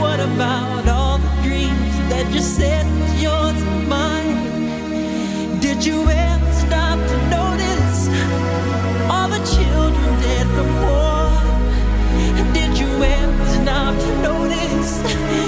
What 0.00 0.18
about 0.30 0.84
all 0.96 1.18
the 1.18 1.34
dreams 1.46 1.94
that 2.10 2.26
you 2.34 2.40
said 2.40 2.84
was 3.00 3.14
yours 3.22 3.58
and 3.70 3.88
mine? 3.88 5.60
Did 5.60 5.78
you 5.86 5.98
ever 6.10 6.45
enough 13.66 14.00
to 14.00 14.22
notice. 14.22 15.45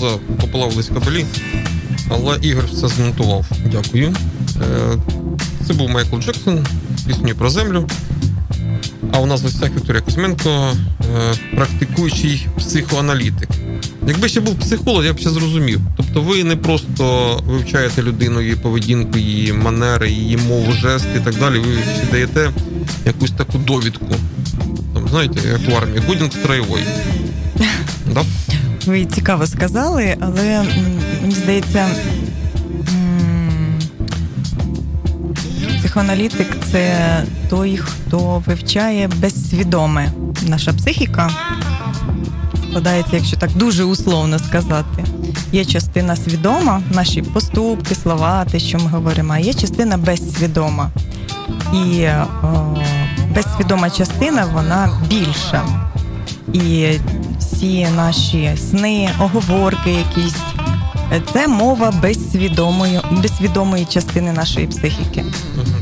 Пауза, 0.00 0.18
попалавились 0.40 0.88
кабелі, 0.88 1.26
але 2.08 2.38
Ігор 2.42 2.64
все 2.72 2.88
змонтував. 2.88 3.46
Дякую. 3.72 4.14
Е, 4.62 4.96
це 5.66 5.72
був 5.72 5.90
Майкл 5.90 6.18
Джексон, 6.18 6.66
пісню 7.06 7.34
про 7.34 7.50
землю. 7.50 7.86
А 9.12 9.18
у 9.18 9.26
нас 9.26 9.40
в 9.40 9.44
гостях 9.44 9.70
Вікторія 9.76 10.02
Кузьменко, 10.02 10.72
е, 11.00 11.34
практикуючий 11.56 12.46
психоаналітик. 12.58 13.48
Якби 14.08 14.28
ще 14.28 14.40
був 14.40 14.54
психолог, 14.58 15.04
я 15.04 15.12
б 15.12 15.18
ще 15.18 15.30
зрозумів. 15.30 15.80
Тобто 15.96 16.20
ви 16.20 16.44
не 16.44 16.56
просто 16.56 17.36
вивчаєте 17.46 18.02
людину, 18.02 18.40
її 18.40 18.56
поведінку, 18.56 19.18
її 19.18 19.52
манери, 19.52 20.10
її 20.10 20.36
мову, 20.36 20.72
жести 20.72 21.08
і 21.16 21.20
так 21.20 21.34
далі. 21.34 21.58
Ви 21.58 21.72
ще 21.96 22.10
даєте 22.10 22.50
якусь 23.06 23.30
таку 23.30 23.58
довідку. 23.58 24.14
Там, 24.94 25.08
знаєте, 25.08 25.48
як 25.48 25.70
в 25.70 25.76
армії, 25.76 26.02
годен 26.06 26.28
к 26.28 26.32
строевой. 26.32 26.82
Да? 28.14 28.24
Ви 28.86 29.04
цікаво 29.04 29.46
сказали, 29.46 30.16
але 30.20 30.64
мені 31.22 31.34
здається, 31.34 31.86
психоаналітик 35.78 36.56
це 36.72 36.94
той, 37.50 37.76
хто 37.76 38.42
вивчає 38.46 39.08
безсвідоме. 39.08 40.12
Наша 40.48 40.72
психіка 40.72 41.30
складається, 42.68 43.16
якщо 43.16 43.36
так 43.36 43.50
дуже 43.56 43.84
условно 43.84 44.38
сказати. 44.38 45.04
Є 45.52 45.64
частина 45.64 46.16
свідома, 46.16 46.82
наші 46.90 47.22
поступки, 47.22 47.94
слова, 47.94 48.44
те, 48.44 48.58
що 48.58 48.78
ми 48.78 48.86
говоримо, 48.86 49.32
а 49.32 49.38
є 49.38 49.54
частина 49.54 49.96
безсвідома. 49.96 50.90
І 51.74 52.06
о, 52.42 52.76
безсвідома 53.34 53.90
частина 53.90 54.44
вона 54.54 54.90
більша. 55.08 55.62
І 56.52 56.88
всі 57.38 57.88
наші 57.96 58.56
сни, 58.70 59.10
оговорки, 59.20 59.90
якісь 59.90 60.34
це 61.32 61.48
мова 61.48 61.90
безсвідомої, 62.02 63.00
безсвідомої 63.22 63.84
частини 63.84 64.32
нашої 64.32 64.66
психіки. 64.66 65.24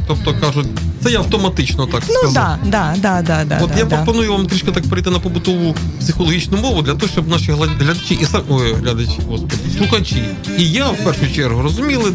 Тобто 0.06 0.34
кажуть, 0.40 0.66
це 1.02 1.10
я 1.10 1.18
автоматично 1.18 1.86
так 1.86 2.02
ну, 2.08 2.14
сказав. 2.14 2.58
Ну 2.64 2.70
да, 2.70 2.94
да, 2.96 3.22
да, 3.22 3.44
да, 3.44 3.58
От 3.62 3.70
да, 3.70 3.78
я 3.78 3.84
да. 3.84 3.96
пропоную 3.96 4.32
вам 4.32 4.46
трішки 4.46 4.72
так 4.72 4.88
перейти 4.88 5.10
на 5.10 5.18
побутову 5.18 5.76
психологічну 6.00 6.58
мову 6.58 6.82
для 6.82 6.94
того, 6.94 7.12
щоб 7.12 7.28
наші 7.28 7.52
глядачі 7.52 8.14
і 8.14 8.24
сам 8.24 8.42
ой, 8.48 8.74
глядачі, 8.74 9.20
господи, 9.28 9.56
слухачі 9.78 10.24
і 10.58 10.70
я 10.70 10.90
в 10.90 10.96
першу 10.96 11.34
чергу 11.34 11.62
розуміли 11.62 12.12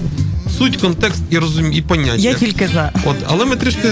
суть, 0.57 0.77
контекст 0.77 1.21
і 1.29 1.37
розум... 1.37 1.73
і 1.73 1.81
поняття. 1.81 2.29
Я 2.29 2.33
тільки 2.33 2.67
за. 2.67 2.91
От, 3.05 3.15
але 3.27 3.45
ми 3.45 3.55
трішки 3.55 3.87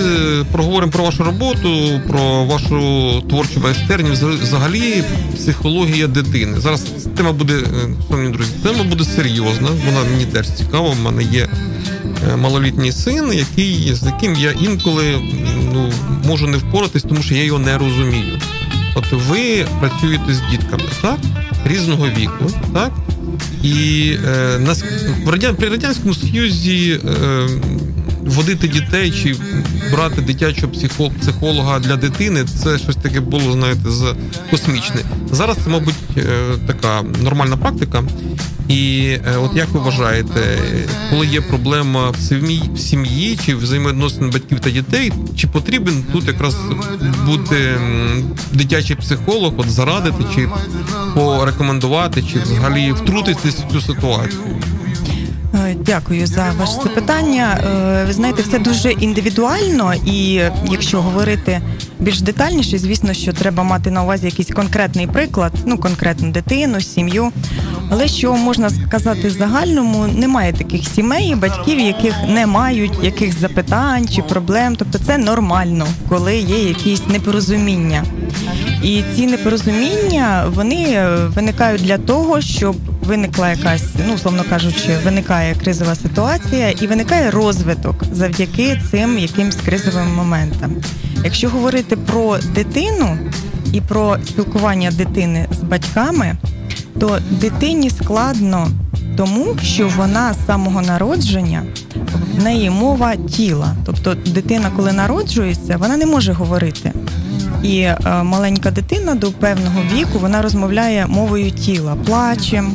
проговоримо 0.52 0.92
про 0.92 1.04
вашу 1.04 1.24
роботу, 1.24 2.02
про 2.08 2.46
вашу 2.46 3.24
творчу 3.30 3.60
майстерню, 3.60 4.12
взагалі 4.42 5.04
психологія 5.36 6.08
дитини. 6.08 6.60
Зараз 6.60 6.82
тема 7.18 7.32
буде, 7.32 7.54
шановні 8.10 8.32
друзі, 8.34 8.52
тема 8.64 8.84
буде 8.84 9.04
серйозна. 9.04 9.68
Вона 9.86 10.10
мені 10.12 10.26
теж 10.26 10.50
цікава. 10.50 10.90
У 10.90 11.04
мене 11.04 11.24
є 11.24 11.48
малолітній 12.38 12.92
син, 12.92 13.34
який 13.34 13.96
з 13.96 14.04
яким 14.04 14.36
я 14.36 14.52
інколи 14.52 15.04
ну 15.74 15.92
можу 16.26 16.48
не 16.48 16.58
впоратись, 16.58 17.04
тому 17.04 17.22
що 17.22 17.36
я 17.36 17.44
його 17.44 17.60
не 17.60 17.78
розумію. 17.78 18.40
От 18.96 19.06
ви 19.12 19.66
працюєте 19.80 20.34
з 20.34 20.42
дітками, 20.52 20.84
так? 21.02 21.18
Різного 21.66 22.08
віку, 22.08 22.52
так? 22.74 22.92
І 23.64 24.14
е, 24.28 24.60
нас 24.60 24.84
при 25.58 25.70
радянському 25.70 26.14
союзі 26.14 27.00
е, 27.06 27.48
водити 28.26 28.68
дітей 28.68 29.12
чи 29.12 29.36
брати 29.92 30.22
дитячого 30.22 30.72
психо, 30.72 31.12
психолога 31.22 31.80
для 31.80 31.96
дитини 31.96 32.46
це 32.64 32.78
щось 32.78 32.96
таке 32.96 33.20
було, 33.20 33.52
знаєте, 33.52 33.90
з 33.90 34.16
космічне. 34.52 35.02
Зараз 35.32 35.58
це, 35.64 35.70
мабуть, 35.70 35.96
е, 36.18 36.24
така 36.68 37.02
нормальна 37.24 37.58
практика. 37.58 38.04
І 38.68 39.10
е, 39.10 39.38
от 39.38 39.56
як 39.56 39.70
ви 39.70 39.80
вважаєте, 39.80 40.60
коли 41.10 41.28
є 41.28 41.42
проблема 41.42 42.10
в 42.10 42.18
сім'ї 42.18 42.62
в 42.76 42.80
сім'ї 42.80 43.40
чи 43.46 43.56
взаємовідносин 43.56 44.30
батьків 44.30 44.60
та 44.60 44.70
дітей, 44.70 45.14
чи 45.36 45.48
потрібен 45.48 46.04
тут 46.12 46.28
якраз 46.28 46.56
бути 47.26 47.80
дитячий 48.52 48.96
психолог, 48.96 49.54
от 49.58 49.70
зарадити, 49.70 50.24
чи 50.36 50.50
порекомендувати, 51.16 52.24
чи 52.24 52.40
взагалі 52.40 52.92
втрутитись 52.92 53.56
в 53.56 53.72
цю 53.72 53.82
ситуацію? 53.82 54.42
Дякую 55.86 56.28
за 56.28 56.54
ваше 56.60 56.74
запитання. 56.84 57.60
Ви 58.08 58.14
знаєте, 58.14 58.42
все 58.42 58.60
дуже 58.60 58.92
індивідуально, 58.92 59.94
і 60.06 60.42
якщо 60.72 61.02
говорити 61.02 61.62
більш 62.00 62.22
детальніше, 62.22 62.78
звісно, 62.78 63.14
що 63.14 63.34
треба 63.34 63.64
мати 63.64 63.92
на 63.92 64.04
увазі 64.04 64.26
якийсь 64.26 64.48
конкретний 64.48 65.08
приклад, 65.08 65.52
ну 65.66 65.78
конкретну 65.78 66.32
дитину, 66.32 66.82
сім'ю. 66.82 67.32
Але 67.90 68.08
що 68.08 68.34
можна 68.34 68.70
сказати 68.70 69.30
загальному, 69.30 70.08
немає 70.08 70.54
таких 70.54 70.88
сімей, 70.88 71.36
батьків, 71.36 71.80
яких 71.80 72.16
не 72.28 72.48
мають 72.48 73.04
яких 73.04 73.40
запитань 73.40 74.08
чи 74.08 74.22
проблем. 74.22 74.76
Тобто 74.76 75.00
це 75.00 75.18
нормально, 75.18 75.88
коли 76.10 76.38
є 76.38 76.64
якісь 76.64 77.08
непорозуміння. 77.08 78.04
І 78.84 79.04
ці 79.16 79.28
непорозуміння 79.28 80.46
вони 80.54 81.08
виникають 81.36 81.82
для 81.82 81.98
того, 81.98 82.42
щоб 82.42 82.76
виникла 83.08 83.50
якась, 83.50 83.84
ну 84.08 84.14
условно 84.14 84.44
кажучи, 84.50 84.90
виникає 85.06 85.56
кризова 85.56 85.96
ситуація 85.96 86.70
і 86.70 86.88
виникає 86.88 87.32
розвиток 87.32 87.96
завдяки 88.12 88.82
цим 88.92 89.20
якимсь 89.20 89.56
кризовим 89.56 90.16
моментам. 90.16 90.76
Якщо 91.24 91.50
говорити 91.50 91.96
про 91.96 92.38
дитину 92.38 93.18
і 93.74 93.82
про 93.82 94.18
спілкування 94.26 94.92
дитини 94.92 95.46
з 95.52 95.64
батьками, 95.64 96.36
то 97.00 97.20
дитині 97.30 97.90
складно 97.90 98.68
тому, 99.18 99.46
що 99.62 99.90
вона 99.98 100.34
з 100.34 100.46
самого 100.46 100.82
народження 100.82 101.64
в 102.38 102.44
неї 102.44 102.70
мова 102.70 103.16
тіла. 103.16 103.76
Тобто 103.86 104.16
дитина, 104.16 104.72
коли 104.76 104.94
народжується, 104.94 105.78
вона 105.78 105.98
не 105.98 106.06
може 106.06 106.34
говорити. 106.34 106.92
І 107.64 107.80
е, 107.80 107.98
маленька 108.24 108.72
дитина 108.72 109.16
до 109.16 109.32
певного 109.32 109.82
віку 109.94 110.20
вона 110.20 110.42
розмовляє 110.42 111.06
мовою 111.08 111.52
тіла, 111.52 111.96
плачем, 112.06 112.74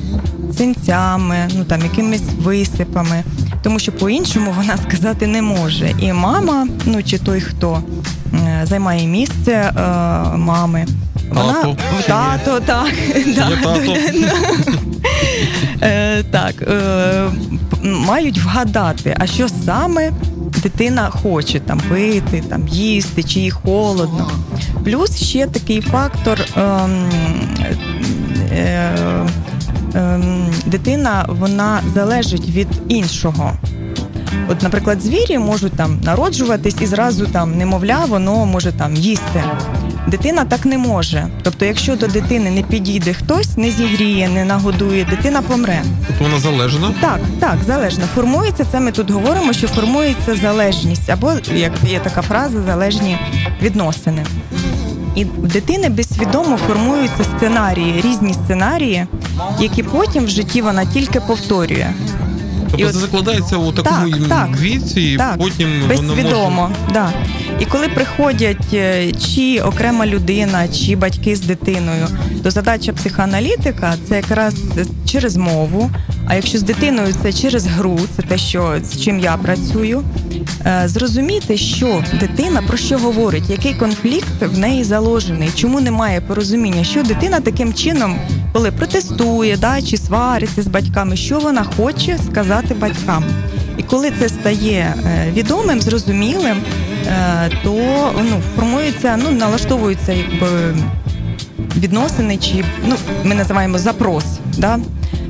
синцями, 0.57 1.37
ну 1.59 1.65
там 1.65 1.81
якимись 1.83 2.23
висипами, 2.39 3.23
тому 3.63 3.79
що 3.79 3.93
по-іншому 3.93 4.55
вона 4.57 4.77
сказати 4.77 5.27
не 5.27 5.43
може. 5.43 5.95
І 5.99 6.13
мама, 6.13 6.67
ну 6.85 7.03
чи 7.03 7.19
той, 7.19 7.41
хто 7.41 7.83
е, 8.35 8.67
займає 8.67 9.07
місце 9.07 9.53
е, 9.53 9.73
мами, 10.37 10.87
вона 11.33 11.53
Тато, 11.53 11.77
тато, 12.07 12.61
так, 12.61 12.95
да, 13.27 13.51
тато. 13.63 13.97
Е, 15.83 16.23
так 16.23 16.63
е, 16.63 17.29
мають 17.83 18.39
вгадати, 18.39 19.17
а 19.19 19.27
що 19.27 19.49
саме 19.65 20.13
дитина 20.63 21.11
хоче 21.11 21.61
там 21.61 21.81
пити, 21.89 22.45
там 22.49 22.69
їсти, 22.69 23.23
чи 23.23 23.41
їй 23.41 23.51
холодно. 23.51 24.31
Плюс 24.85 25.23
ще 25.23 25.47
такий 25.47 25.81
фактор. 25.81 26.39
Ем, 26.57 27.11
е, 28.53 28.93
е, 29.95 30.21
дитина 30.67 31.27
вона 31.29 31.81
залежить 31.95 32.49
від 32.49 32.69
іншого. 32.89 33.53
От, 34.49 34.63
наприклад, 34.63 35.03
звірі 35.03 35.39
можуть 35.39 35.73
там 35.73 36.01
народжуватись 36.03 36.77
і 36.81 36.87
зразу 36.87 37.27
там, 37.27 37.57
немовля, 37.59 38.05
воно 38.09 38.47
може 38.47 38.73
там 38.73 38.95
їсти. 38.95 39.45
Дитина 40.07 40.45
так 40.45 40.65
не 40.67 40.79
може. 40.79 41.27
Тобто, 41.43 41.65
якщо 41.65 41.97
до 41.97 42.07
дитини 42.07 42.51
не 42.51 42.63
підійде 42.63 43.13
хтось, 43.13 43.57
не 43.57 43.71
зігріє, 43.71 44.29
не 44.29 44.45
нагодує, 44.45 45.05
дитина 45.05 45.43
помре. 45.43 45.83
Тобто 46.07 46.25
вона 46.25 46.39
залежна? 46.39 46.95
Так, 47.01 47.21
так, 47.41 47.57
залежно. 47.67 48.05
Формується 48.15 48.65
це. 48.73 48.81
Ми 48.81 48.93
тут 48.93 49.11
говоримо, 49.11 49.53
що 49.53 49.69
формується 49.69 50.37
залежність, 50.37 51.11
або 51.11 51.33
як 51.55 51.73
є 51.91 51.99
така 51.99 52.23
фраза, 52.23 52.63
залежні 52.63 53.19
відносини. 53.63 54.25
І 55.15 55.25
в 55.25 55.49
дитини 55.49 55.89
безсвідомо 55.89 56.57
формуються 56.57 57.25
сценарії, 57.37 58.01
різні 58.01 58.35
сценарії, 58.35 59.07
які 59.61 59.83
потім 59.83 60.25
в 60.25 60.29
житті 60.29 60.63
вона 60.63 60.85
тільки 60.85 61.21
повторює. 61.21 61.87
Тобто 62.73 62.93
це 62.93 62.99
закладається 62.99 63.57
у 63.57 63.73
такому 63.73 64.11
Так, 64.11 64.29
так, 64.29 64.61
віці, 64.61 65.01
і 65.01 65.17
так, 65.17 65.39
потім 65.39 65.69
безсвідомо, 65.89 66.51
може... 66.69 66.93
да. 66.93 67.13
І 67.61 67.65
коли 67.65 67.89
приходять 67.89 68.75
е, 68.75 69.13
чи 69.13 69.61
окрема 69.61 70.07
людина, 70.07 70.69
чи 70.69 70.97
батьки 70.97 71.37
з 71.37 71.41
дитиною, 71.41 72.07
то 72.43 72.51
задача 72.51 72.93
психоаналітика 72.93 73.95
це 74.09 74.17
якраз 74.17 74.55
через 75.07 75.37
мову. 75.37 75.91
А 76.27 76.35
якщо 76.35 76.59
з 76.59 76.63
дитиною 76.63 77.15
це 77.23 77.33
через 77.33 77.67
гру, 77.67 78.01
це 78.17 78.23
те, 78.23 78.39
що 78.39 78.75
з 78.85 79.01
чим 79.01 79.21
я 79.21 79.37
працюю, 79.37 80.03
е, 80.67 80.83
зрозуміти, 80.87 81.57
що 81.57 82.05
дитина 82.21 82.63
про 82.67 82.77
що 82.77 82.99
говорить, 82.99 83.51
який 83.51 83.75
конфлікт 83.75 84.43
в 84.43 84.59
неї 84.59 84.85
заложений, 84.85 85.51
чому 85.55 85.81
немає 85.81 86.21
порозуміння, 86.21 86.85
що 86.85 87.03
дитина 87.03 87.41
таким 87.41 87.75
чином, 87.75 88.17
коли 88.53 88.71
протестує, 88.71 89.57
да, 89.57 89.83
чи 89.83 89.97
свариться 89.97 90.63
з 90.63 90.67
батьками, 90.67 91.17
що 91.17 91.39
вона 91.39 91.65
хоче 91.77 92.19
сказати 92.27 92.75
батькам. 92.75 93.25
І 93.79 93.83
коли 93.83 94.13
це 94.19 94.29
стає 94.29 94.95
е, 95.07 95.33
відомим, 95.33 95.81
зрозумілим, 95.81 96.57
то 97.65 98.11
ну, 98.31 98.41
формується, 98.57 99.19
ну, 99.23 99.31
налаштовуються 99.31 100.13
якби 100.13 100.75
відносини, 101.77 102.37
чи 102.37 102.65
ну, 102.87 102.97
ми 103.25 103.35
називаємо 103.35 103.79
запрос. 103.79 104.25
Да? 104.59 104.79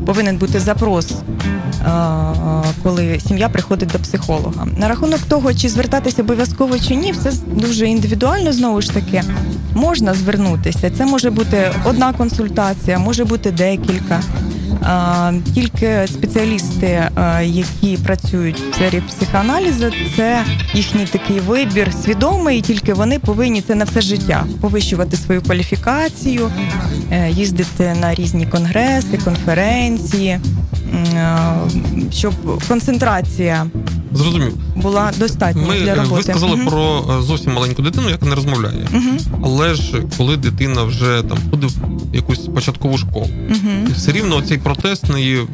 Повинен 0.07 0.37
бути 0.37 0.61
запрос, 0.61 1.13
коли 2.83 3.21
сім'я 3.29 3.49
приходить 3.49 3.88
до 3.88 3.99
психолога. 3.99 4.66
На 4.77 4.88
рахунок 4.88 5.21
того, 5.29 5.55
чи 5.55 5.68
звертатися 5.68 6.23
обов'язково 6.23 6.79
чи 6.79 6.95
ні, 6.95 7.12
все 7.12 7.33
дуже 7.47 7.87
індивідуально 7.87 8.53
знову 8.53 8.81
ж 8.81 8.92
таки. 8.95 9.23
Можна 9.75 10.14
звернутися. 10.14 10.90
Це 10.90 11.07
може 11.07 11.31
бути 11.31 11.71
одна 11.85 12.12
консультація, 12.12 12.99
може 12.99 13.25
бути 13.25 13.51
декілька. 13.51 14.21
Тільки 15.55 16.07
спеціалісти, 16.07 17.03
які 17.42 17.97
працюють 17.97 18.61
в 18.61 18.75
сфері 18.75 19.03
психоаналізу, 19.09 19.87
це 20.16 20.45
їхній 20.75 21.07
такий 21.07 21.40
вибір 21.40 21.92
свідомий, 22.05 22.59
і 22.59 22.62
тільки 22.62 22.95
вони 22.95 23.18
повинні 23.18 23.62
це 23.62 23.75
на 23.75 23.85
все 23.85 24.01
життя 24.01 24.45
повищувати 24.61 25.16
свою 25.16 25.42
кваліфікацію, 25.42 26.51
е, 27.11 27.31
їздити 27.31 27.95
на 28.01 28.14
різні 28.14 28.47
конгреси, 28.47 29.18
конференції, 29.25 30.40
щоб 32.12 32.35
концентрація. 32.68 33.66
Зрозумів. 34.12 34.52
Була 34.76 35.12
достатньо 35.18 35.62
Ми, 35.68 35.81
для 35.81 35.94
роботи. 35.94 36.14
Ви 36.14 36.22
сказали 36.22 36.57
uh 36.57 36.68
про 36.68 37.05
е, 37.18 37.22
зовсім 37.22 37.52
маленьку 37.52 37.83
дитину, 37.83 38.11
яка 38.11 38.26
не 38.26 38.35
розмовляє. 38.35 38.87
uh 38.94 39.20
Але 39.44 39.74
ж 39.74 40.02
коли 40.18 40.37
дитина 40.37 40.83
вже 40.83 41.22
там 41.28 41.38
ходить 41.50 41.70
в 42.12 42.14
якусь 42.14 42.38
початкову 42.38 42.98
школу, 42.98 43.28
uh 43.50 43.94
все 43.94 44.12
рівно 44.12 44.42
цей 44.42 44.59
протест 44.59 45.09
неї 45.09 45.46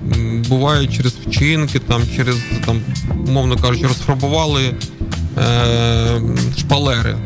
буває 0.48 0.86
через 0.86 1.12
вчинки, 1.26 1.78
там 1.78 2.02
через 2.16 2.36
там, 2.66 2.80
умовно 3.28 3.56
кажучи, 3.56 3.86
розфарбували 3.86 4.62
е- 5.38 6.20
шпалери. 6.58 7.16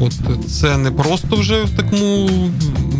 От 0.00 0.12
це 0.48 0.76
не 0.78 0.90
просто 0.90 1.36
вже 1.36 1.62
в 1.64 1.70
такому 1.70 2.30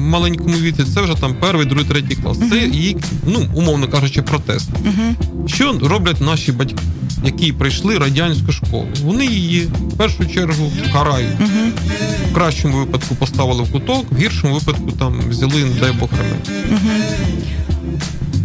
маленькому 0.04 0.56
віці, 0.56 0.84
це 0.94 1.00
вже 1.00 1.14
там 1.14 1.34
перший, 1.40 1.66
другий, 1.66 1.84
третій 1.84 2.14
клас. 2.14 2.38
Це 2.50 2.58
її, 2.58 2.96
ну 3.26 3.46
умовно 3.54 3.88
кажучи, 3.88 4.22
протест. 4.22 4.70
Що 5.46 5.78
роблять 5.82 6.20
наші 6.20 6.52
батьки, 6.52 6.82
які 7.24 7.52
прийшли 7.52 7.98
радянську 7.98 8.52
школу? 8.52 8.88
Вони 9.04 9.26
її 9.26 9.60
в 9.60 9.96
першу 9.96 10.26
чергу 10.26 10.72
карають. 10.92 11.30
В 12.30 12.34
кращому 12.34 12.78
випадку 12.78 13.14
поставили 13.14 13.62
в 13.62 13.72
куток, 13.72 14.06
в 14.10 14.16
гіршому 14.16 14.54
випадку 14.54 14.92
там 14.98 15.20
взяли, 15.28 15.64
не 15.64 15.80
дай 15.80 15.92
Бог 15.92 16.08
ремень. 16.18 16.80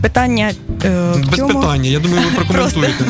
Питання 0.01 0.51
е, 0.85 1.13
без 1.29 1.39
чому? 1.39 1.53
питання. 1.61 1.89
Я 1.89 1.99
думаю, 1.99 2.21
ви 2.25 2.35
прокоментуєте. 2.45 3.05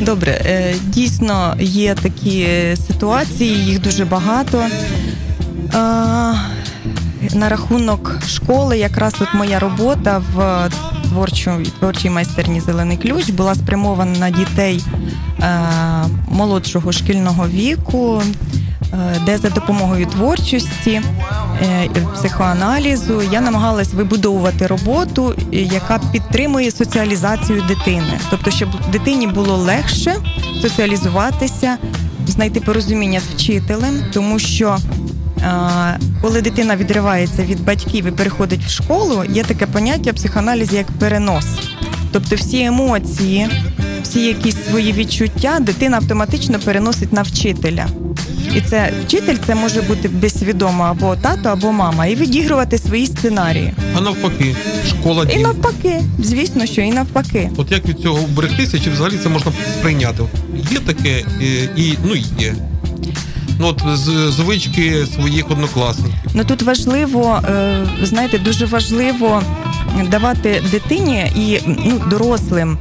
Добре, 0.00 0.42
е, 0.44 0.74
дійсно 0.86 1.56
є 1.60 1.94
такі 1.94 2.48
ситуації, 2.88 3.64
їх 3.64 3.80
дуже 3.80 4.04
багато. 4.04 4.64
На 7.34 7.48
рахунок 7.48 8.18
школи, 8.26 8.78
якраз 8.78 9.14
от 9.20 9.34
моя 9.34 9.58
робота 9.58 10.22
в 10.34 10.68
творчу, 11.08 11.50
творчій 11.78 12.10
майстерні 12.10 12.60
Зелений 12.60 12.96
ключ 12.96 13.30
була 13.30 13.54
спрямована 13.54 14.18
на 14.18 14.30
дітей 14.30 14.84
е, 15.40 15.60
молодшого 16.28 16.92
шкільного 16.92 17.48
віку, 17.48 18.22
Е, 18.92 19.20
де 19.26 19.38
за 19.38 19.50
допомогою 19.50 20.06
творчості, 20.06 21.00
е, 21.62 21.88
психоаналізу 22.14 23.22
я 23.32 23.40
намагалась 23.40 23.94
вибудовувати 23.94 24.66
роботу, 24.66 25.34
яка 25.52 26.00
підтримує 26.12 26.70
соціалізацію 26.70 27.62
дитини, 27.68 28.20
тобто, 28.30 28.50
щоб 28.50 28.68
дитині 28.92 29.26
було 29.26 29.56
легше 29.56 30.14
соціалізуватися, 30.62 31.76
знайти 32.26 32.60
порозуміння 32.60 33.20
з 33.20 33.34
вчителем, 33.34 34.04
тому 34.12 34.38
що. 34.38 34.78
Е, 35.46 35.98
коли 36.22 36.42
дитина 36.42 36.76
відривається 36.76 37.42
від 37.42 37.64
батьків 37.64 38.06
і 38.06 38.10
переходить 38.10 38.64
в 38.66 38.70
школу, 38.70 39.24
є 39.30 39.44
таке 39.44 39.66
поняття 39.66 40.12
психоаналіз 40.12 40.72
як 40.72 40.86
перенос. 40.86 41.46
Тобто 42.12 42.36
всі 42.36 42.62
емоції, 42.62 43.48
всі 44.02 44.26
якісь 44.26 44.56
свої 44.68 44.92
відчуття 44.92 45.58
дитина 45.60 45.96
автоматично 45.96 46.58
переносить 46.58 47.12
на 47.12 47.22
вчителя. 47.22 47.86
І 48.54 48.60
це 48.60 48.92
вчитель 49.06 49.36
це 49.46 49.54
може 49.54 49.82
бути 49.82 50.08
безсвідомо 50.08 50.84
або 50.84 51.16
тато, 51.16 51.48
або 51.48 51.72
мама, 51.72 52.06
і 52.06 52.14
відігрувати 52.14 52.78
свої 52.78 53.06
сценарії. 53.06 53.74
А 53.96 54.00
навпаки, 54.00 54.56
школа 54.88 55.26
і 55.30 55.38
навпаки, 55.38 56.00
звісно, 56.18 56.66
що 56.66 56.80
і 56.80 56.90
навпаки. 56.90 57.50
От 57.56 57.72
як 57.72 57.86
від 57.86 57.98
цього 57.98 58.18
вберегтися, 58.18 58.78
чи 58.78 58.90
взагалі 58.90 59.18
це 59.22 59.28
можна 59.28 59.52
сприйняти? 59.78 60.22
Є 60.70 60.78
таке 60.78 61.24
і, 61.40 61.82
і 61.82 61.98
ну 62.04 62.14
є. 62.38 62.54
Ну 63.58 63.66
от 63.66 63.98
з 63.98 64.30
звички 64.30 65.06
своїх 65.14 65.50
однокласників. 65.50 66.14
Ну 66.34 66.44
тут 66.44 66.62
важливо, 66.62 67.42
е, 67.48 67.86
знаєте, 68.02 68.38
дуже 68.38 68.66
важливо 68.66 69.42
давати 70.10 70.62
дитині 70.70 71.32
і 71.36 71.60
ну, 71.66 72.00
дорослим. 72.10 72.78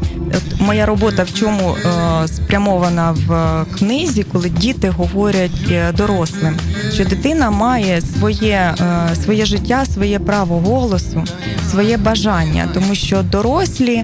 Моя 0.59 0.85
робота 0.85 1.23
в 1.23 1.33
чому 1.33 1.75
е, 1.75 2.27
спрямована 2.27 3.11
в 3.11 3.65
книзі, 3.77 4.23
коли 4.23 4.49
діти 4.49 4.89
говорять 4.89 5.71
е, 5.71 5.91
дорослим, 5.91 6.55
що 6.93 7.05
дитина 7.05 7.51
має 7.51 8.01
своє, 8.01 8.75
своє 9.23 9.45
життя, 9.45 9.85
своє 9.85 10.19
право 10.19 10.59
голосу, 10.59 11.23
своє 11.71 11.97
бажання, 11.97 12.69
тому 12.73 12.95
що 12.95 13.23
дорослі 13.23 14.03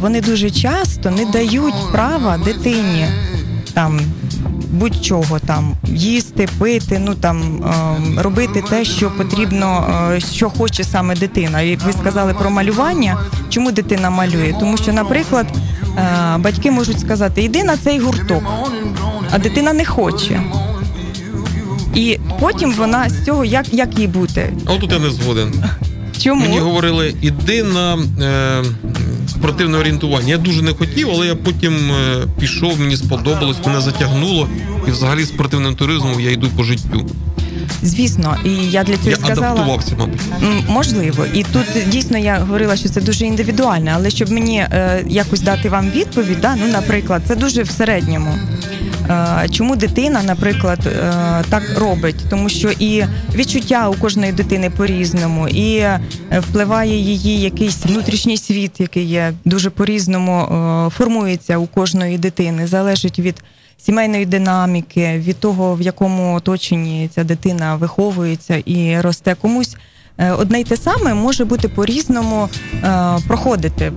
вони 0.00 0.20
дуже 0.20 0.50
часто 0.50 1.10
не 1.10 1.24
дають 1.24 1.92
права 1.92 2.38
дитині 2.44 3.06
там 3.74 4.00
будь-чого 4.76 5.38
там 5.38 5.72
їсти, 5.88 6.48
пити, 6.58 6.98
ну 7.04 7.14
там 7.14 7.42
ем, 7.42 8.18
робити 8.18 8.64
те, 8.70 8.84
що 8.84 9.10
потрібно, 9.10 9.86
е, 10.14 10.20
що 10.20 10.50
хоче 10.50 10.84
саме 10.84 11.16
дитина. 11.16 11.60
І 11.60 11.76
ви 11.76 11.92
сказали 11.92 12.34
про 12.34 12.50
малювання. 12.50 13.18
Чому 13.48 13.72
дитина 13.72 14.10
малює? 14.10 14.54
Тому 14.60 14.76
що, 14.76 14.92
наприклад, 14.92 15.46
е, 15.98 16.36
батьки 16.38 16.70
можуть 16.70 17.00
сказати, 17.00 17.42
йди 17.42 17.64
на 17.64 17.76
цей 17.76 17.98
гурток, 17.98 18.42
а 19.30 19.38
дитина 19.38 19.72
не 19.72 19.84
хоче. 19.84 20.40
І 21.94 22.18
потім 22.40 22.72
вона 22.72 23.08
з 23.08 23.24
цього 23.24 23.44
як 23.44 23.74
як 23.74 23.98
їй 23.98 24.06
бути? 24.06 24.52
А 24.66 24.76
тут 24.76 24.92
я 24.92 24.98
не 24.98 25.10
згоден. 25.10 25.64
Чому 26.18 26.40
мені 26.40 26.58
говорили, 26.58 27.14
іди 27.22 27.62
на 27.62 27.94
е, 27.94 28.64
спортивне 29.38 29.78
орієнтування. 29.78 30.28
Я 30.28 30.38
дуже 30.38 30.62
не 30.62 30.72
хотів, 30.72 31.08
але 31.10 31.26
я 31.26 31.34
потім 31.34 31.90
е, 31.90 32.26
пішов, 32.40 32.80
мені 32.80 32.96
сподобалось, 32.96 33.56
мене 33.66 33.80
затягнуло, 33.80 34.48
і 34.88 34.90
взагалі 34.90 35.24
спортивним 35.24 35.74
туризмом 35.74 36.20
я 36.20 36.30
йду 36.30 36.48
по 36.56 36.62
життю. 36.62 37.06
Звісно, 37.82 38.36
і 38.44 38.50
я 38.50 38.84
для 38.84 38.96
цього 38.96 39.10
я 39.10 39.16
сказала 39.16 39.46
адаптувався, 39.46 39.92
мабуть. 39.98 40.20
можливо, 40.68 41.26
і 41.34 41.42
тут 41.42 41.66
дійсно 41.88 42.18
я 42.18 42.38
говорила, 42.38 42.76
що 42.76 42.88
це 42.88 43.00
дуже 43.00 43.24
індивідуальне, 43.24 43.92
але 43.94 44.10
щоб 44.10 44.30
мені 44.30 44.58
е, 44.58 45.04
якось 45.08 45.40
дати 45.40 45.68
вам 45.68 45.90
відповідь, 45.90 46.40
да, 46.40 46.56
ну 46.56 46.68
наприклад, 46.68 47.22
це 47.28 47.36
дуже 47.36 47.62
в 47.62 47.70
середньому. 47.70 48.34
Е, 49.10 49.48
чому 49.50 49.76
дитина, 49.76 50.22
наприклад, 50.22 50.78
е, 50.86 51.00
так 51.50 51.62
робить? 51.78 52.16
Тому 52.30 52.48
що 52.48 52.70
і 52.70 53.04
відчуття 53.34 53.88
у 53.88 53.94
кожної 53.94 54.32
дитини 54.32 54.70
по-різному, 54.70 55.48
і 55.48 55.76
е, 55.76 56.00
впливає 56.30 56.96
її 56.98 57.40
якийсь 57.40 57.86
внутрішній 57.86 58.36
світ, 58.36 58.80
який 58.80 59.04
є 59.04 59.32
дуже 59.44 59.70
по-різному 59.70 60.46
формується 60.96 61.58
у 61.58 61.66
кожної 61.66 62.18
дитини, 62.18 62.66
залежить 62.66 63.18
від 63.18 63.42
сімейної 63.78 64.26
динаміки, 64.26 65.22
від 65.26 65.40
того, 65.40 65.74
в 65.74 65.82
якому 65.82 66.34
оточенні 66.34 67.10
ця 67.14 67.24
дитина 67.24 67.76
виховується 67.76 68.56
і 68.56 69.00
росте 69.00 69.34
комусь. 69.34 69.76
Одне 70.38 70.60
й 70.60 70.64
те 70.64 70.76
саме 70.76 71.14
може 71.14 71.44
бути 71.44 71.68
по-різному 71.68 72.48
проходити. 73.26 73.92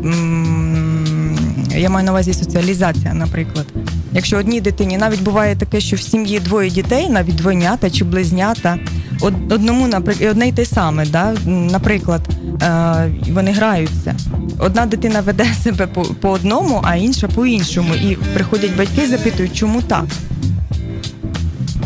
Я 1.78 1.90
маю 1.90 2.06
на 2.06 2.12
увазі 2.12 2.34
соціалізація, 2.34 3.14
наприклад. 3.14 3.66
Якщо 4.14 4.38
одній 4.38 4.62
дитині 4.62 4.98
навіть 4.98 5.22
буває 5.22 5.56
таке, 5.56 5.80
що 5.80 5.96
в 5.96 6.02
сім'ї 6.02 6.40
двоє 6.40 6.70
дітей, 6.70 7.10
навіть 7.10 7.36
двойнята 7.36 7.90
чи 7.90 8.04
близнята, 8.04 8.78
одному 9.22 9.88
наприклад, 9.88 10.32
одне 10.32 10.48
й 10.48 10.52
те 10.52 10.66
саме, 10.66 11.06
да? 11.06 11.36
наприклад, 11.46 12.22
е, 12.62 13.12
вони 13.32 13.52
граються. 13.52 14.16
Одна 14.60 14.86
дитина 14.86 15.22
веде 15.22 15.48
себе 15.64 15.88
по, 15.88 16.02
по 16.02 16.30
одному, 16.30 16.82
а 16.84 16.96
інша 16.96 17.28
по 17.28 17.46
іншому. 17.46 17.96
І 17.96 18.16
приходять 18.34 18.78
батьки 18.78 19.02
і 19.02 19.08
запитують, 19.08 19.56
чому 19.56 19.82
так. 19.82 20.06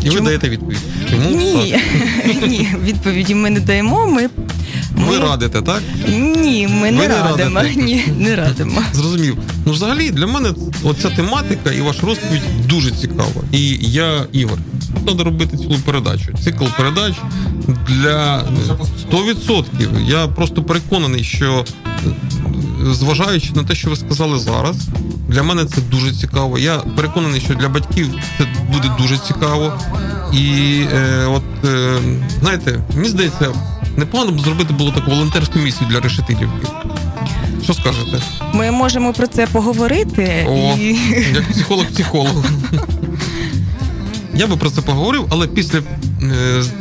І 0.04 0.10
ви 0.10 0.20
даєте 0.20 0.48
відповідь. 0.48 0.78
Чому 1.10 1.30
Ні, 1.30 1.76
ні, 2.48 2.68
відповіді 2.84 3.34
ми 3.34 3.50
не 3.50 3.60
даємо. 3.60 4.06
Ми 4.06 4.28
ви 4.96 5.18
радите, 5.18 5.62
так? 5.62 5.82
Ні, 6.08 6.68
ми 6.70 6.90
не, 6.90 6.98
не 6.98 7.08
радимо. 7.08 7.60
Радите? 7.60 7.80
Ні, 7.82 8.04
не 8.18 8.36
радимо. 8.36 8.82
Зрозумів. 8.92 9.38
Ну, 9.66 9.72
взагалі, 9.72 10.10
для 10.10 10.26
мене 10.26 10.48
оця 10.84 11.10
тематика 11.10 11.72
і 11.72 11.80
ваш 11.80 12.00
розповідь 12.02 12.42
дуже 12.68 12.90
цікава. 12.90 13.42
І 13.52 13.76
я, 13.80 14.26
Ігор, 14.32 14.58
треба 15.04 15.24
робити 15.24 15.56
цілу 15.56 15.76
передачу. 15.86 16.38
Цикл 16.44 16.64
передач 16.76 17.14
для 17.88 18.44
100%. 19.12 20.08
Я 20.08 20.28
просто 20.28 20.62
переконаний, 20.62 21.24
що 21.24 21.64
зважаючи 22.92 23.52
на 23.54 23.64
те, 23.64 23.74
що 23.74 23.90
ви 23.90 23.96
сказали 23.96 24.38
зараз, 24.38 24.76
для 25.28 25.42
мене 25.42 25.64
це 25.64 25.80
дуже 25.80 26.12
цікаво. 26.12 26.58
Я 26.58 26.78
переконаний, 26.78 27.40
що 27.40 27.54
для 27.54 27.68
батьків 27.68 28.10
це 28.38 28.46
буде 28.72 28.90
дуже 28.98 29.18
цікаво. 29.18 29.72
І 30.32 30.80
е, 30.92 31.26
от 31.26 31.64
е, 31.64 31.98
знаєте, 32.40 32.80
мені 32.96 33.08
здається, 33.08 33.52
непогано 33.96 34.32
б 34.32 34.40
зробити 34.40 34.72
було 34.72 34.90
таку 34.90 35.10
волонтерську 35.10 35.58
місію 35.58 35.90
для 35.90 36.00
решетилівки. 36.00 36.68
Що 37.64 37.74
скажете? 37.74 38.22
Ми 38.52 38.70
можемо 38.70 39.12
про 39.12 39.26
це 39.26 39.46
поговорити. 39.46 40.46
О, 40.48 40.76
і... 40.78 40.98
Як 41.34 41.50
психолог 41.50 41.86
психолог. 41.86 42.44
Я 44.36 44.46
би 44.46 44.56
про 44.56 44.70
це 44.70 44.82
поговорив, 44.82 45.26
але 45.30 45.46
після 45.46 45.78
е, 45.78 45.82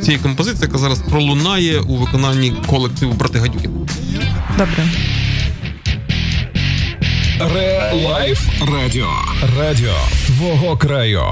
цієї 0.02 0.24
композиції, 0.24 0.62
яка 0.62 0.78
зараз 0.78 1.00
пролунає 1.00 1.80
у 1.80 1.96
виконанні 1.96 2.54
колективу 2.68 3.14
Брати 3.14 3.40
гадюки. 3.40 3.70
Добре. 4.58 4.86
Ре-лайф 7.40 8.40
радіо. 8.62 9.10
Радіо 9.60 9.96
твого 10.26 10.78
краю. 10.78 11.24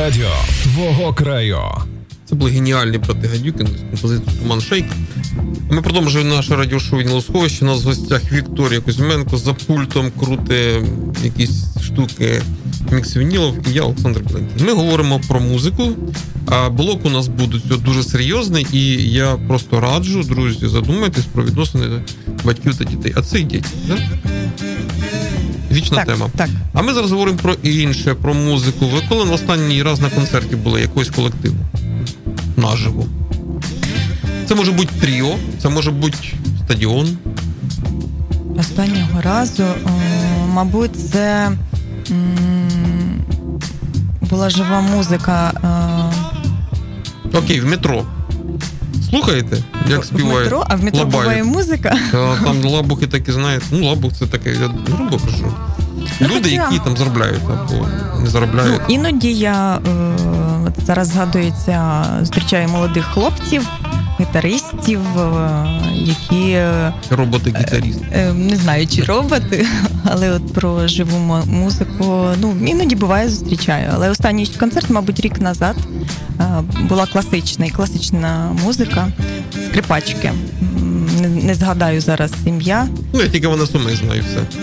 Радіо. 0.00 0.30
Твого 0.62 1.14
краю. 1.14 1.58
Це 2.24 2.34
були 2.34 2.50
геніальні 2.50 2.98
Брати 2.98 3.28
Гадюкіни 3.28 3.66
з 3.66 3.80
композицією 3.80 4.42
Туман 4.42 4.60
Шейк. 4.60 4.84
Ми 5.70 5.82
продовжуємо 5.82 6.34
наше 6.34 6.56
радіошоу 6.56 6.98
«Вінілосховище». 6.98 7.64
У 7.64 7.68
нас 7.68 7.84
в 7.84 7.86
гостях 7.86 8.32
Вікторія 8.32 8.80
Кузьменко 8.80 9.36
за 9.36 9.54
пультом 9.54 10.10
крутить 10.20 10.86
якісь 11.24 11.64
штуки 11.82 12.42
мікс 12.90 13.16
вінілів 13.16 13.68
і 13.68 13.72
я 13.72 13.82
Олександр 13.82 14.20
Біленький. 14.20 14.66
Ми 14.66 14.72
говоримо 14.72 15.20
про 15.28 15.40
музику. 15.40 15.92
А 16.46 16.70
блок 16.70 17.06
у 17.06 17.10
нас 17.10 17.28
буде 17.28 17.58
дуже 17.84 18.02
серйозний, 18.02 18.66
і 18.72 19.10
я 19.10 19.36
просто 19.48 19.80
раджу, 19.80 20.22
друзі, 20.22 20.68
задумайтесь 20.68 21.24
про 21.24 21.44
відносини 21.44 22.02
батьків 22.44 22.78
та 22.78 22.84
дітей. 22.84 23.12
А 23.16 23.22
це 23.22 23.40
і 23.40 23.42
діти, 23.42 23.68
так? 23.88 23.98
Вічна 25.70 25.96
так, 25.96 26.06
тема. 26.06 26.28
Так. 26.36 26.48
А 26.72 26.82
ми 26.82 26.94
зараз 26.94 27.10
говоримо 27.10 27.38
про 27.38 27.52
інше, 27.62 28.14
про 28.14 28.34
музику. 28.34 28.86
Ви 28.86 29.02
коли 29.08 29.24
на 29.24 29.32
останній 29.32 29.82
раз 29.82 30.00
на 30.00 30.10
концерті 30.10 30.56
були 30.56 30.80
якогось 30.80 31.10
колективу? 31.10 31.56
Наживо. 32.56 33.06
Це 34.48 34.54
може 34.54 34.72
бути 34.72 34.90
тріо, 35.00 35.34
це 35.62 35.68
може 35.68 35.90
бути 35.90 36.18
стадіон. 36.64 37.08
Останнього 38.58 39.20
разу, 39.20 39.62
о, 39.64 39.90
мабуть, 40.46 41.10
це 41.10 41.50
м, 42.10 43.24
була 44.20 44.50
жива 44.50 44.80
музика. 44.80 45.52
О, 47.34 47.38
Окей, 47.38 47.60
в 47.60 47.66
метро. 47.66 48.04
Слухаєте, 49.10 49.56
як 49.88 50.04
співає? 50.04 50.38
Метро, 50.44 50.64
а 50.68 50.76
в 50.76 50.84
метро 50.84 51.00
Лабають? 51.00 51.22
буває 51.24 51.44
музика. 51.44 51.96
Та, 52.12 52.36
Там 52.44 52.64
лабухи 52.64 53.06
такі, 53.06 53.32
знаєте, 53.32 53.64
ну 53.70 53.86
лабух 53.88 54.12
це 54.12 54.26
таке, 54.26 54.50
я 54.50 54.70
грубо 54.96 55.18
кажу. 55.18 55.54
Люди, 56.20 56.34
хоча- 56.34 56.48
які 56.48 56.78
там 56.84 56.96
заробляють 56.96 57.40
або 57.44 57.72
не 57.74 57.88
Ну, 58.20 58.26
заробляють. 58.26 58.80
іноді 58.88 59.32
я 59.32 59.76
е, 59.76 59.80
зараз 60.86 61.08
згадується, 61.08 62.04
зустрічаю 62.20 62.68
молодих 62.68 63.04
хлопців, 63.04 63.68
гітаристів, 64.34 65.00
е, 65.18 65.66
які 65.94 66.50
е, 66.50 66.92
Роботи-гітаріст. 67.10 67.98
е, 68.12 68.32
не 68.32 68.56
знаю, 68.56 68.86
чи 68.86 69.02
роботи, 69.02 69.66
але 70.04 70.30
от 70.30 70.52
про 70.54 70.88
живу 70.88 71.18
музику, 71.46 72.28
ну 72.40 72.56
іноді 72.66 72.96
буває, 72.96 73.28
зустрічаю. 73.28 73.90
Але 73.94 74.10
останній 74.10 74.46
концерт, 74.46 74.90
мабуть, 74.90 75.20
рік 75.20 75.40
назад 75.40 75.76
була 76.88 77.06
класична 77.06 77.66
і 77.66 77.70
класична 77.70 78.56
музика, 78.64 79.08
скрипачки. 79.70 80.32
Не, 81.20 81.28
не 81.28 81.54
згадаю 81.54 82.00
зараз 82.00 82.32
ім'я. 82.46 82.88
Ну, 83.14 83.20
я 83.20 83.28
тільки 83.28 83.46
вона 83.48 83.66
суми 83.66 83.96
знаю 83.96 84.22
все. 84.30 84.60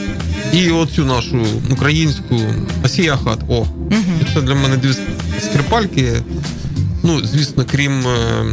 І 0.60 0.70
оцю 0.72 1.06
нашу 1.06 1.46
українську 1.72 2.36
Асія 2.84 3.18
Хат. 3.18 3.40
О, 3.50 3.58
Угу. 3.92 4.30
це 4.34 4.42
для 4.42 4.56
мене 4.56 4.78
дві 4.78 4.94
скрипальки. 5.42 6.14
Ну, 7.04 7.26
звісно, 7.26 7.66
крім 7.72 8.08
е, 8.08 8.46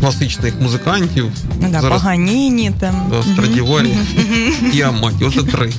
класичних 0.00 0.54
музикантів. 0.60 1.24
Ну, 1.60 1.68
да, 1.72 1.80
зараз 1.80 2.02
Паганіні 2.02 2.72
там. 2.80 2.94
Да. 3.10 3.22
Страдіварі 3.32 3.94
і 4.72 4.82
Аматі. 4.82 5.24
Оце 5.24 5.42
три. 5.42 5.72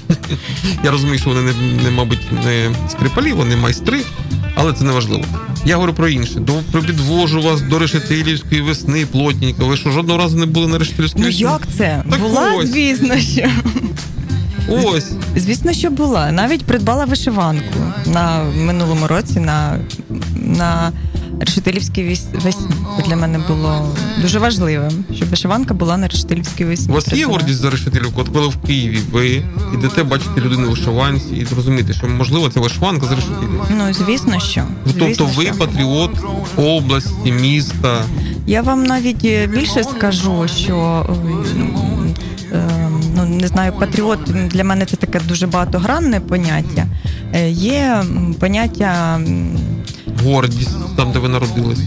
Я 0.83 0.91
розумію, 0.91 1.19
що 1.19 1.29
вони 1.29 1.41
не, 1.41 1.83
не, 1.83 1.89
мабуть, 1.91 2.31
не 2.45 2.69
скрипалі, 2.91 3.33
вони 3.33 3.55
майстри, 3.55 4.01
але 4.55 4.73
це 4.73 4.83
не 4.83 4.91
важливо. 4.91 5.23
Я 5.65 5.75
говорю 5.75 5.93
про 5.93 6.07
інше. 6.09 6.39
До 6.39 6.53
пробідвожу 6.71 7.41
вас 7.41 7.61
до 7.61 7.79
Решетилівської 7.79 8.61
весни, 8.61 9.05
плотненько. 9.05 9.65
Ви 9.65 9.77
що 9.77 9.91
жодного 9.91 10.19
разу 10.19 10.37
не 10.37 10.45
були 10.45 10.67
на 10.67 10.77
Решетилівській 10.77 11.19
Ну 11.19 11.25
весні? 11.25 11.41
як 11.41 11.61
це? 11.77 12.03
Так 12.11 12.19
була, 12.19 12.51
ось. 12.57 12.69
звісно, 12.69 13.17
що. 13.17 13.49
Ось. 14.69 15.11
Звісно, 15.35 15.73
що 15.73 15.89
була. 15.89 16.31
Навіть 16.31 16.63
придбала 16.65 17.05
вишиванку 17.05 17.79
на 18.05 18.43
минулому 18.43 19.07
році 19.07 19.39
на, 19.39 19.79
на 20.35 20.91
Решетилівській 21.43 22.03
весні. 22.33 22.65
Для 23.07 23.15
мене 23.15 23.39
було 23.47 23.95
дуже 24.21 24.39
важливим, 24.39 25.05
щоб 25.15 25.29
вишиванка 25.29 25.73
була 25.73 25.97
на 25.97 26.07
Решетилівській 26.07 26.65
весні. 26.65 26.87
У 26.89 26.95
вас 26.95 27.13
є 27.13 27.25
гордість 27.25 27.59
за 27.59 27.69
Решетилівку? 27.69 28.21
От 28.21 28.29
коли 28.29 28.47
в 28.47 28.57
Києві 28.57 28.99
ви 29.11 29.43
ідете, 29.73 30.03
бачите 30.03 30.41
людину 30.41 30.67
в 30.67 30.69
вишиванці 30.69 31.29
і 31.35 31.47
розумієте, 31.55 31.93
що 31.93 32.07
можливо 32.07 32.49
це 32.49 32.59
вишиванка 32.59 33.05
з 33.07 33.11
Решетилівки. 33.11 33.73
Ну, 33.77 33.93
звісно, 33.93 34.39
що. 34.39 34.63
Тобто 34.99 35.25
ви 35.25 35.45
що. 35.45 35.55
патріот 35.55 36.11
області, 36.57 37.31
міста. 37.31 38.01
Я 38.47 38.61
вам 38.61 38.83
навіть 38.83 39.25
е, 39.25 39.47
більше 39.47 39.83
скажу, 39.83 40.47
що 40.47 41.05
ем, 41.09 42.15
ем, 42.53 43.01
ну 43.15 43.25
не 43.25 43.47
знаю, 43.47 43.73
патріот 43.79 44.19
для 44.47 44.63
мене 44.63 44.85
це 44.85 44.95
таке 44.95 45.19
дуже 45.27 45.47
багатогранне 45.47 46.19
поняття. 46.19 46.85
Е, 47.33 47.49
Є 47.49 48.03
поняття 48.39 49.19
Гордість 50.23 50.95
там, 50.95 51.11
де 51.11 51.19
ви 51.19 51.29
народились. 51.29 51.79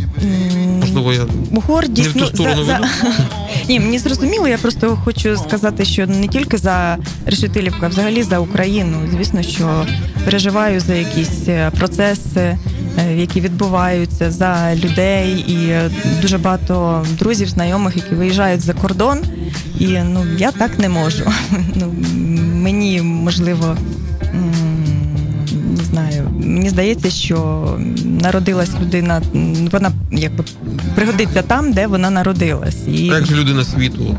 Можливо, 0.80 1.12
я 1.12 1.26
гордість. 1.66 2.16
Не 2.16 2.22
в 2.22 2.30
ту 2.30 2.30
ну, 2.30 2.36
сторону 2.36 2.64
веду? 2.64 2.84
Ні, 3.68 3.80
мені 3.80 3.98
зрозуміло. 3.98 4.48
Я 4.48 4.58
просто 4.58 4.98
хочу 5.04 5.36
сказати, 5.36 5.84
що 5.84 6.06
не 6.06 6.28
тільки 6.28 6.58
за 6.58 6.96
Решетилівку, 7.26 7.78
а 7.82 7.88
взагалі 7.88 8.22
за 8.22 8.38
Україну. 8.38 8.98
Звісно, 9.12 9.42
що 9.42 9.86
переживаю 10.24 10.80
за 10.80 10.94
якісь 10.94 11.48
е, 11.48 11.70
процеси, 11.78 12.58
е, 12.98 13.16
які 13.16 13.40
відбуваються 13.40 14.30
за 14.30 14.74
людей, 14.74 15.30
і 15.32 15.74
дуже 16.22 16.38
багато 16.38 17.06
друзів, 17.18 17.48
знайомих, 17.48 17.96
які 17.96 18.14
виїжджають 18.14 18.60
за 18.60 18.74
кордон. 18.74 19.18
І 19.78 19.86
ну 19.86 20.24
я 20.38 20.52
так 20.52 20.78
не 20.78 20.88
можу. 20.88 21.24
Ну 21.74 21.94
мені 22.54 23.02
можливо. 23.02 23.76
Знаю, 25.96 26.30
мені 26.44 26.70
здається, 26.70 27.10
що 27.10 27.68
народилась 28.22 28.70
людина, 28.80 29.22
вона 29.72 29.92
якби 30.12 30.44
пригодиться 30.94 31.42
там, 31.42 31.72
де 31.72 31.86
вона 31.86 32.10
народилась. 32.10 32.76
І 32.88 33.06
як 33.06 33.26
же 33.26 33.34
людина 33.36 33.64
світу? 33.64 34.16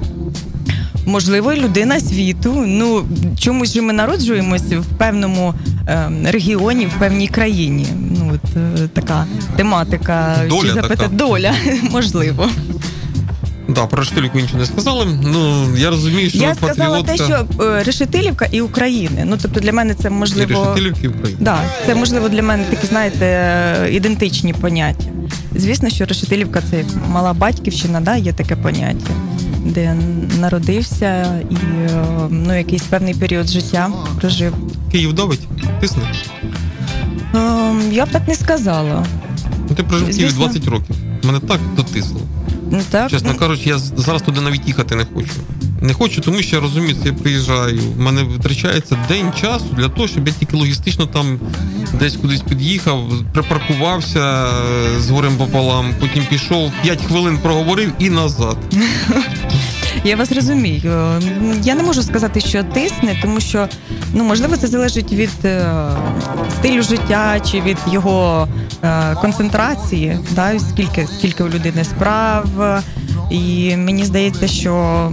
можливо, 1.08 1.54
людина 1.54 2.00
світу. 2.00 2.64
Ну 2.68 3.06
чомусь 3.40 3.74
же 3.74 3.82
ми 3.82 3.94
народжуємось 3.94 4.62
в 4.62 4.86
певному 4.98 5.54
е, 5.88 6.10
регіоні, 6.26 6.86
в 6.86 7.00
певній 7.00 7.28
країні. 7.28 7.88
Ну 8.20 8.32
от 8.34 8.58
е, 8.58 8.88
така 8.94 9.26
тематика 9.56 10.36
Доля 10.50 10.62
чи 10.62 10.68
запитати 10.68 10.96
така. 11.04 11.16
доля, 11.16 11.54
можливо. 11.92 12.50
Да, 13.70 13.86
про 13.86 14.00
Решетилівку 14.00 14.40
нічого 14.40 14.60
не 14.60 14.66
сказали. 14.66 15.06
Ну 15.24 15.68
я 15.78 15.90
розумію, 15.90 16.30
що 16.30 16.40
Я 16.40 16.56
сказала 16.56 17.04
те, 17.04 17.16
що 17.16 17.48
е, 17.62 17.84
Решетилівка 17.84 18.46
і 18.52 18.62
України. 18.62 19.24
Ну 19.26 19.38
тобто 19.42 19.60
для 19.60 19.74
мене 19.74 19.94
це 19.94 20.08
і 20.08 20.12
можливо. 20.12 20.50
Решетилівки 20.50 21.08
України. 21.08 21.38
Да, 21.40 21.60
це 21.86 21.96
можливо 21.96 22.30
для 22.30 22.44
мене 22.44 22.64
такі, 22.64 22.88
знаєте, 22.88 23.26
е, 23.26 23.94
ідентичні 23.94 24.54
поняття. 24.54 25.06
Звісно, 25.56 25.90
що 25.90 26.06
Решетилівка 26.06 26.62
це 26.72 26.84
мала 27.10 27.34
батьківщина, 27.34 28.02
да, 28.02 28.16
є 28.16 28.34
таке 28.34 28.56
поняття, 28.56 29.12
де 29.66 29.96
народився 30.40 31.42
і 31.50 31.56
е, 31.56 31.90
ну, 32.30 32.58
якийсь 32.58 32.84
певний 32.84 33.14
період 33.14 33.48
життя 33.48 33.90
прожив. 34.20 34.54
Київ 34.92 35.14
давить, 35.14 35.48
тисне. 35.82 36.04
Ем, 37.36 37.82
Я 37.92 38.06
б 38.06 38.10
так 38.12 38.28
не 38.28 38.36
сказала. 38.36 39.06
Ну 39.70 39.76
ти 39.76 39.84
прожив 39.84 40.08
в 40.08 40.12
Києві 40.12 40.30
Звісно. 40.30 40.46
20 40.46 40.68
років. 40.68 40.96
Мене 41.24 41.40
так 41.40 41.60
дотисло. 41.76 42.22
Ну, 42.72 42.82
так? 42.90 43.12
Чесно 43.12 43.36
кажучи, 43.36 43.70
я 43.70 43.78
зараз 43.78 44.22
туди 44.22 44.42
навіть 44.42 44.68
їхати 44.68 44.96
не 44.96 45.06
хочу. 45.14 45.34
Не 45.82 45.94
хочу, 45.94 46.22
тому 46.22 46.42
що 46.42 46.56
я 46.56 46.62
розумію, 46.62 46.96
це 47.04 47.10
я 47.10 47.14
приїжджаю. 47.14 47.82
В 47.98 48.00
мене 48.00 48.24
витрачається 48.24 48.98
день 49.08 49.34
часу 49.42 49.66
для 49.78 49.90
того, 49.90 50.08
щоб 50.08 50.28
я 50.28 50.34
тільки 50.34 50.58
логістично 50.58 51.06
там 51.06 51.40
десь 52.00 52.16
кудись 52.16 52.42
під'їхав, 52.42 53.04
припаркувався 53.34 54.46
е, 54.46 55.02
з 55.02 55.10
горем 55.10 55.38
пополам, 55.38 55.94
потім 56.00 56.24
пішов, 56.30 56.72
5 56.84 57.02
хвилин 57.02 57.38
проговорив 57.38 57.92
і 58.00 58.10
назад. 58.10 58.58
Я 60.04 60.16
вас 60.16 60.32
розумію. 60.32 61.22
Я 61.64 61.76
не 61.76 61.84
можу 61.84 62.04
сказати, 62.04 62.40
що 62.40 62.64
тисне, 62.64 63.20
тому 63.22 63.40
що 63.40 63.68
ну 64.14 64.24
можливо 64.24 64.58
це 64.58 64.68
залежить 64.68 65.12
від 65.14 65.30
е, 65.46 65.70
стилю 66.60 66.82
життя 66.82 67.40
чи 67.40 67.62
від 67.62 67.78
його 67.92 68.48
е, 68.84 69.16
концентрації, 69.16 70.20
да, 70.32 70.60
скільки, 70.60 71.08
скільки 71.18 71.44
у 71.44 71.50
людини 71.50 71.84
справ. 71.84 72.48
І 73.32 73.76
мені 73.76 74.06
здається, 74.06 74.48
що 74.48 75.12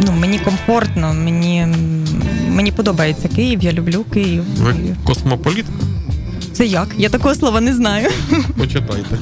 ну, 0.00 0.12
мені 0.12 0.38
комфортно, 0.38 1.14
мені, 1.14 1.66
мені 2.48 2.72
подобається 2.72 3.28
Київ, 3.28 3.62
я 3.62 3.72
люблю 3.72 4.04
Київ. 4.12 4.44
Ви 4.58 4.74
космополітка? 5.04 5.72
Це 6.52 6.66
як? 6.66 6.88
Я 6.98 7.08
такого 7.08 7.34
слова 7.34 7.60
не 7.60 7.74
знаю. 7.74 8.08
Почитайте. 8.58 9.18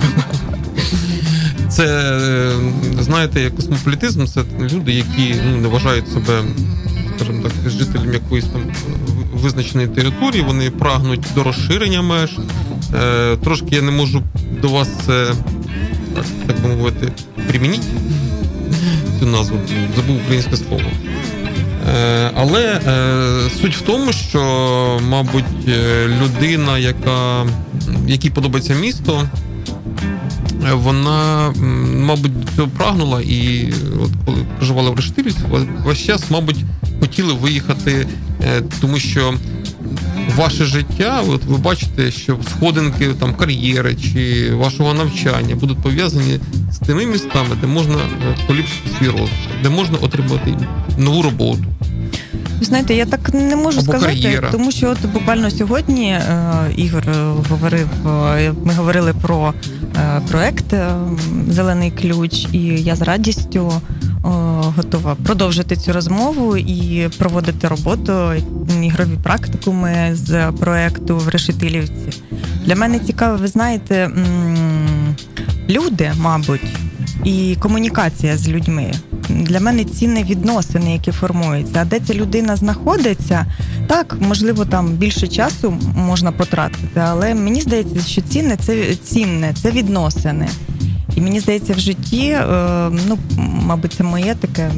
Це, 1.78 1.86
е, 1.86 2.52
знаєте, 3.00 3.40
як 3.40 3.56
космополітизм, 3.56 4.24
це 4.24 4.40
люди, 4.60 4.92
які 4.92 5.34
ну, 5.50 5.56
не 5.56 5.68
вважають 5.68 6.08
себе, 6.08 6.42
скажімо 7.16 7.42
так, 7.42 7.70
жителем 7.70 8.12
якоїсь 8.12 8.44
там 8.44 8.62
визначеної 9.34 9.88
території, 9.88 10.42
вони 10.42 10.70
прагнуть 10.70 11.26
до 11.34 11.42
розширення 11.42 12.02
меж. 12.02 12.30
Е, 12.94 13.36
трошки 13.36 13.66
я 13.70 13.82
не 13.82 13.90
можу 13.90 14.22
до 14.62 14.68
вас 14.68 14.88
це, 15.06 15.26
так, 16.14 16.24
так 16.46 16.62
би 16.62 16.68
мовити, 16.68 17.12
примініть 17.48 17.86
цю 19.20 19.26
назву, 19.26 19.58
забув 19.96 20.16
українське 20.24 20.56
слово. 20.56 20.90
Е, 21.88 22.30
але 22.34 22.80
суть 23.62 23.76
в 23.76 23.80
тому, 23.80 24.12
що, 24.12 24.40
мабуть, 25.08 25.68
людина, 26.22 26.78
яка 26.78 27.46
якій 28.06 28.30
подобається 28.30 28.74
місто, 28.74 29.28
вона, 30.72 31.50
мабуть, 31.96 32.32
цього 32.56 32.68
прагнула, 32.68 33.20
і 33.20 33.72
от 34.04 34.10
коли 34.26 34.38
проживала 34.56 34.90
в 34.90 34.96
Рештилі, 34.96 35.32
весь 35.84 35.98
час, 35.98 36.22
мабуть, 36.30 36.64
хотіли 37.00 37.32
виїхати, 37.32 38.06
тому 38.80 38.98
що 38.98 39.34
ваше 40.36 40.64
життя, 40.64 41.22
от 41.28 41.44
ви 41.44 41.56
бачите, 41.56 42.10
що 42.10 42.38
сходинки 42.50 43.08
там 43.08 43.34
кар'єри 43.34 43.94
чи 43.94 44.50
вашого 44.54 44.94
навчання 44.94 45.54
будуть 45.54 45.78
пов'язані 45.78 46.40
з 46.72 46.78
тими 46.78 47.06
містами, 47.06 47.56
де 47.60 47.66
можна 47.66 47.94
е, 47.94 48.36
поліпшити 48.46 48.90
свій 48.98 49.06
розвиток, 49.06 49.62
де 49.62 49.68
можна 49.68 49.98
отримати 49.98 50.54
нову 50.98 51.22
роботу. 51.22 51.64
Знаєте, 52.60 52.94
я 52.94 53.06
так 53.06 53.34
не 53.34 53.56
можу 53.56 53.78
Або 53.78 53.92
сказати, 53.92 54.12
кар'єра. 54.12 54.48
тому 54.52 54.72
що 54.72 54.90
от 54.90 55.12
буквально 55.12 55.50
сьогодні 55.50 56.10
е, 56.10 56.54
Ігор 56.76 57.04
е, 57.08 57.12
говорив. 57.50 57.88
Е, 58.06 58.52
ми 58.64 58.74
говорили 58.74 59.14
про 59.22 59.54
е, 59.77 59.77
проект 60.30 60.72
е, 60.72 60.90
Зелений 61.48 61.90
ключ, 61.90 62.46
і 62.52 62.58
я 62.62 62.96
з 62.96 63.02
радістю 63.02 63.72
готова 64.76 65.16
продовжити 65.24 65.76
цю 65.76 65.92
розмову 65.92 66.56
і 66.56 67.08
проводити 67.18 67.68
роботу, 67.68 68.32
ігрові 68.82 69.18
практикуми 69.22 70.10
з 70.12 70.52
проекту 70.52 71.16
в 71.16 71.28
Решетилівці. 71.28 72.22
Для 72.66 72.76
мене 72.76 72.98
цікаво, 72.98 73.36
ви 73.36 73.46
знаєте, 73.46 74.10
люди, 75.68 76.12
мабуть, 76.18 76.76
і 77.24 77.56
комунікація 77.60 78.36
з 78.36 78.48
людьми. 78.48 78.92
Для 79.38 79.60
мене 79.60 79.84
цінні 79.84 80.24
відносини, 80.24 80.92
які 80.92 81.12
формуються. 81.12 81.78
А 81.80 81.84
де 81.84 82.00
ця 82.00 82.14
людина 82.14 82.56
знаходиться, 82.56 83.46
так 83.86 84.16
можливо, 84.20 84.64
там 84.64 84.88
більше 84.88 85.28
часу 85.28 85.74
можна 85.96 86.32
потратити, 86.32 87.00
але 87.00 87.34
мені 87.34 87.60
здається, 87.60 88.00
що 88.00 88.20
цінне 88.20 88.56
це 88.56 88.94
цінне, 88.94 89.54
це 89.62 89.70
відносини. 89.70 90.48
І 91.16 91.20
мені 91.20 91.40
здається, 91.40 91.72
в 91.72 91.78
житті, 91.78 92.26
е, 92.26 92.44
ну 93.08 93.18
мабуть, 93.38 93.92
це 93.92 94.04
моє 94.04 94.34
таке 94.34 94.70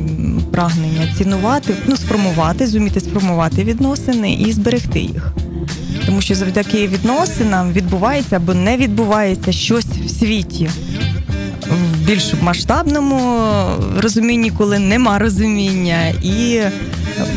прагнення 0.53 1.15
цінувати, 1.19 1.75
ну 1.87 1.97
сформувати, 1.97 2.67
зуміти 2.67 3.01
сформувати 3.01 3.65
відносини 3.65 4.35
і 4.35 4.53
зберегти 4.53 5.01
їх. 5.01 5.35
Тому 6.07 6.21
що 6.21 6.35
завдяки 6.35 6.87
відносинам 6.87 7.73
відбувається 7.73 8.37
або 8.37 8.55
не 8.55 8.77
відбувається 8.77 9.53
щось 9.53 9.87
в 10.07 10.11
світі. 10.11 10.71
Більш 12.11 12.35
масштабному 12.41 13.43
розумінні, 13.97 14.51
коли 14.51 14.79
нема 14.79 15.19
розуміння, 15.19 16.09
і 16.09 16.61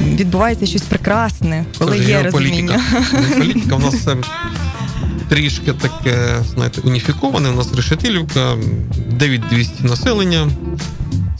відбувається 0.05 0.65
щось 0.65 0.81
прекрасне, 0.81 1.65
коли 1.79 1.97
Тож, 1.97 2.07
є 2.07 2.23
розуміння. 2.23 2.81
Політика 3.37 3.75
в 3.75 3.79
нас 3.79 4.07
трішки 5.29 5.73
таке, 5.73 6.17
знаєте, 6.53 6.81
уніфіковане. 6.83 7.49
У 7.49 7.55
нас 7.55 7.73
решетилівка, 7.75 8.55
9200 9.11 9.83
населення. 9.83 10.47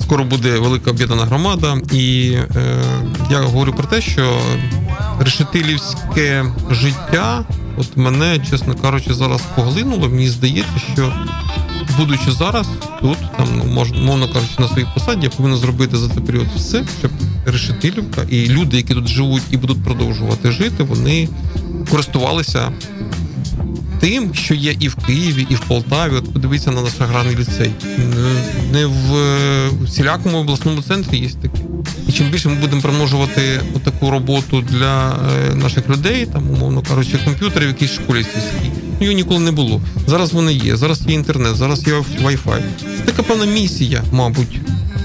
Скоро 0.02 0.24
буде 0.24 0.60
велика 0.60 0.92
об'єднана 0.92 1.26
громада. 1.26 1.78
І 1.92 2.38
е, 2.56 2.84
я 3.32 3.40
говорю 3.42 3.74
про 3.74 3.88
те, 3.88 4.02
що 4.02 4.42
решетилівське 5.20 6.46
життя, 6.72 7.46
от 7.78 7.98
мене, 7.98 8.40
чесно 8.50 8.76
кажучи, 8.76 9.14
зараз 9.14 9.42
поглинуло. 9.56 10.10
Мені 10.10 10.30
здається, 10.30 10.80
що 10.94 11.14
будучи 11.98 12.32
зараз 12.32 12.68
тут, 13.02 13.18
там 13.38 13.48
ну, 13.58 13.66
можна, 13.66 13.98
мовно 13.98 14.28
кажучи, 14.34 14.54
на 14.60 14.68
своїй 14.68 14.88
посаді, 14.94 15.24
я 15.24 15.30
повинен 15.30 15.58
зробити 15.58 15.98
за 15.98 16.10
цей 16.10 16.24
період 16.24 16.48
все, 16.56 16.84
щоб 17.00 17.12
решетилівка 17.46 18.22
і 18.30 18.48
люди, 18.48 18.78
які 18.78 18.94
тут 18.94 19.08
живуть 19.08 19.44
і 19.52 19.58
будуть 19.58 19.84
продовжувати 19.84 20.52
жити, 20.52 20.84
вони 20.84 21.30
користувалися 21.91 22.72
тим, 24.04 24.34
що 24.34 24.54
є 24.54 24.76
і 24.80 24.88
в 24.88 24.96
Києві, 24.96 25.48
і 25.50 25.56
в 25.56 25.60
Полтаві. 25.60 26.16
От 26.16 26.34
подивіться 26.34 26.72
на 26.72 26.82
наш 26.82 26.91
аграрний 27.00 27.36
ліцей. 27.36 27.72
Не 28.72 28.86
в 28.86 29.86
всілякому 29.86 30.38
обласному 30.38 30.82
центрі 30.82 31.18
є 31.18 31.30
таке. 31.30 31.60
І 32.08 32.12
чим 32.12 32.30
більше 32.30 32.50
ми 32.50 32.56
будемо 32.56 32.82
примножувати 32.82 33.62
таку 33.84 34.10
роботу 34.10 34.62
для 34.62 35.10
е, 35.12 35.56
наших 35.56 35.89
людей, 35.89 36.26
там, 36.26 36.50
умовно 36.52 36.82
кажучи, 36.82 37.18
комп'ютери 37.26 37.66
в 37.66 37.70
якійсь 37.70 37.91
школі 37.91 38.24
сільській, 38.24 38.72
його 39.04 39.16
ніколи 39.16 39.39
не 39.39 39.51
було. 39.51 39.82
Зараз 40.08 40.34
вони 40.34 40.54
є, 40.54 40.76
зараз 40.76 41.01
є 41.08 41.14
інтернет, 41.14 41.56
зараз 41.56 41.88
є 41.88 41.93
Wi-Fi. 41.93 42.62
Це 42.97 43.04
така 43.06 43.24
певна 43.24 43.45
місія, 43.45 44.04
мабуть. 44.12 44.60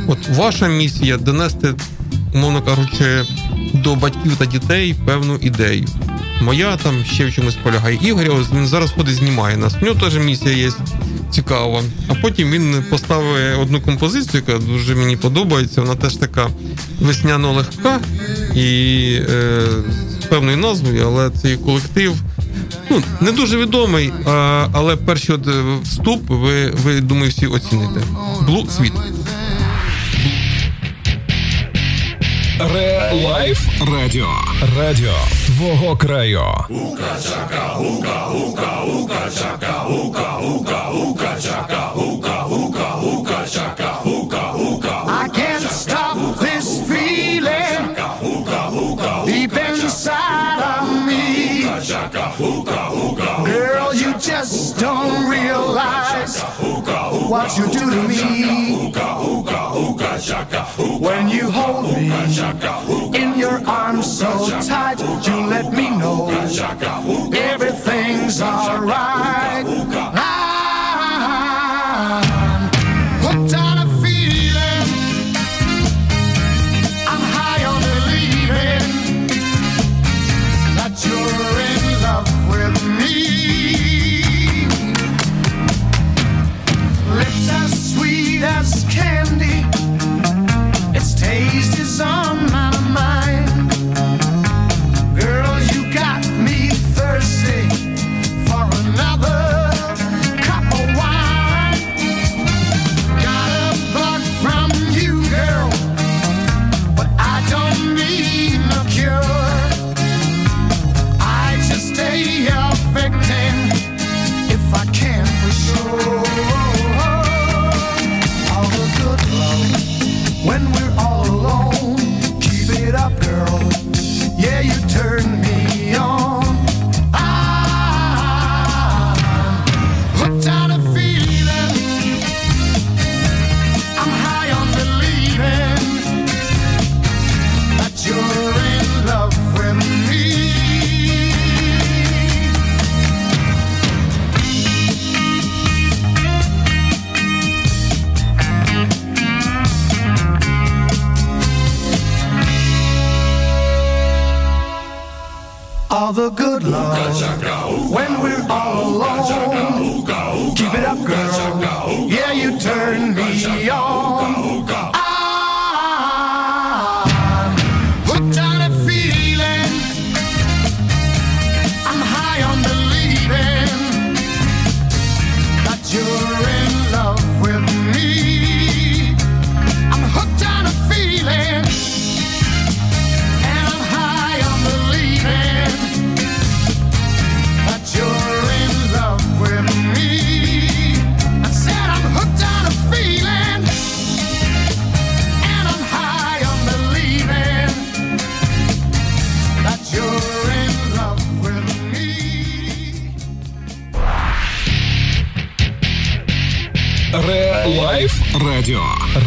От 0.06 0.18
ваша 0.28 0.68
місія 0.68 1.16
донести, 1.16 1.74
умовно 2.34 2.62
кажучи, 2.62 3.24
до 3.74 3.94
батьків 3.94 4.36
та 4.38 4.46
дітей 4.46 4.94
певну 5.06 5.36
ідею. 5.36 5.84
Моя 6.42 6.76
там 6.76 7.04
ще 7.04 7.26
в 7.26 7.32
чомусь 7.32 7.56
полягає. 7.62 7.98
Ігор 8.02 8.26
він 8.54 8.66
зараз 8.66 8.90
ходить, 8.90 9.14
знімає 9.14 9.56
нас. 9.56 9.74
У 9.82 9.84
нього 9.84 10.00
теж 10.00 10.18
місія 10.18 10.56
є 10.56 10.70
цікава. 11.30 11.82
А 12.08 12.14
потім 12.14 12.50
він 12.50 12.84
поставив 12.90 13.60
одну 13.60 13.80
композицію, 13.80 14.42
яка 14.46 14.64
дуже 14.64 14.94
мені 14.94 15.16
подобається. 15.16 15.80
Вона 15.80 15.94
теж 15.94 16.16
така 16.16 16.48
весняно 17.00 17.52
легка 17.52 18.00
і 18.54 18.98
е, 19.30 19.62
з 20.20 20.24
певною 20.24 20.56
назвою, 20.56 21.06
але 21.06 21.30
цей 21.30 21.56
колектив. 21.56 22.14
Ну, 22.90 23.02
не 23.20 23.32
дуже 23.32 23.56
відомий, 23.56 24.12
але 24.72 24.96
перший 24.96 25.36
е, 25.36 25.40
вступ 25.82 26.22
ви, 26.28 26.70
ви 26.70 27.00
думаю, 27.00 27.30
всі 27.30 27.46
оціните. 27.46 28.00
Блу 28.46 28.66
світ. 28.66 28.92
Ре-лайф 32.74 33.60
радіо. 33.94 34.28
Радіо 34.78 35.14
твого 35.46 35.96
краю. 35.96 36.40
Ука-чака, 36.68 37.78
ука, 37.78 38.26
ука, 38.26 38.84
ука-чака, 38.84 39.86
ука, 39.88 40.38
ука, 40.38 40.90
ука-чака, 40.90 41.92
ука, 41.94 42.44
ука, 42.46 42.94
ука-чака, 43.02 44.02
ука, 44.04 44.52
ука. 44.52 44.77
What 57.48 57.56
you 57.58 57.66
do 57.72 57.90
to 57.90 58.08
me. 58.08 58.92
When 60.98 61.28
you 61.28 61.50
hold 61.50 61.84
me 61.94 62.10
in 63.18 63.38
your 63.38 63.66
arms 63.66 64.18
so 64.18 64.48
tight, 64.60 65.00
you 65.00 65.46
let 65.46 65.72
me 65.72 65.90
know 65.90 66.28
everything's 67.34 68.42
alright. 68.42 69.87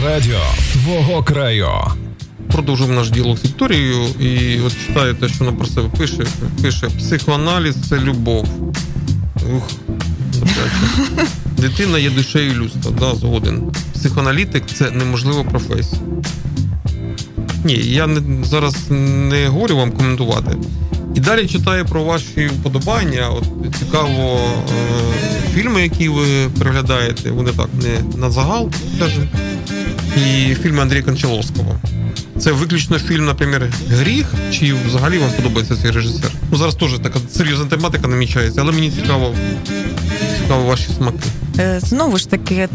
Радіо. 0.05 0.39
Твого 0.73 1.23
краю. 1.23 1.67
Продовжуємо 2.51 2.95
наш 2.95 3.09
діалог 3.09 3.37
з 3.37 3.45
Вікторією, 3.45 4.05
і 4.19 4.59
от 4.59 4.73
читаю 4.87 5.13
те, 5.13 5.29
що 5.29 5.45
вона 5.45 5.57
про 5.57 5.67
себе 5.67 5.89
пише. 5.97 6.23
Пише: 6.61 6.87
психоаналіз 6.97 7.75
це 7.89 7.99
любов. 7.99 8.73
Ух, 9.55 9.69
добряче. 10.33 11.27
Дитина 11.57 11.99
є 11.99 12.09
душею 12.09 12.53
людства, 12.53 12.91
да, 12.99 13.15
згоден. 13.15 13.71
Психоаналітик 13.93 14.63
це 14.73 14.91
неможлива 14.91 15.43
професія. 15.43 16.01
Ні, 17.63 17.73
я 17.73 18.07
не, 18.07 18.45
зараз 18.45 18.75
не 18.89 19.47
говорю 19.47 19.77
вам 19.77 19.91
коментувати. 19.91 20.57
І 21.15 21.19
далі 21.19 21.47
читаю 21.47 21.85
про 21.85 22.03
ваші 22.03 22.47
вподобання. 22.47 23.29
От 23.29 23.43
цікаво, 23.79 24.39
е, 24.55 25.53
фільми, 25.53 25.81
які 25.81 26.09
ви 26.09 26.49
переглядаєте, 26.59 27.31
вони 27.31 27.51
так 27.51 27.69
не 27.73 28.17
на 28.17 28.31
загал, 28.31 28.69
скажімо. 28.97 29.25
І 30.17 30.55
фільми 30.55 30.81
Андрія 30.81 31.03
Кончаловського. 31.03 31.75
Це 32.39 32.51
виключно 32.51 32.99
фільм, 32.99 33.25
наприклад, 33.25 33.61
Гріх, 33.89 34.33
чи 34.51 34.73
взагалі 34.73 35.17
вам 35.17 35.31
подобається 35.31 35.75
цей 35.75 35.91
режисер? 35.91 36.31
Ну 36.51 36.57
зараз 36.57 36.75
теж 36.75 36.99
така 36.99 37.19
серйозна 37.31 37.65
тематика 37.65 38.07
намічається, 38.07 38.61
але 38.61 38.71
мені 38.71 38.91
цікаво, 38.91 39.35
цікаво 40.41 40.63
ваші 40.63 40.89
смаки. 40.97 41.17
Е, 41.59 41.79
Знову 41.79 42.17
ж 42.17 42.29
таки, 42.29 42.69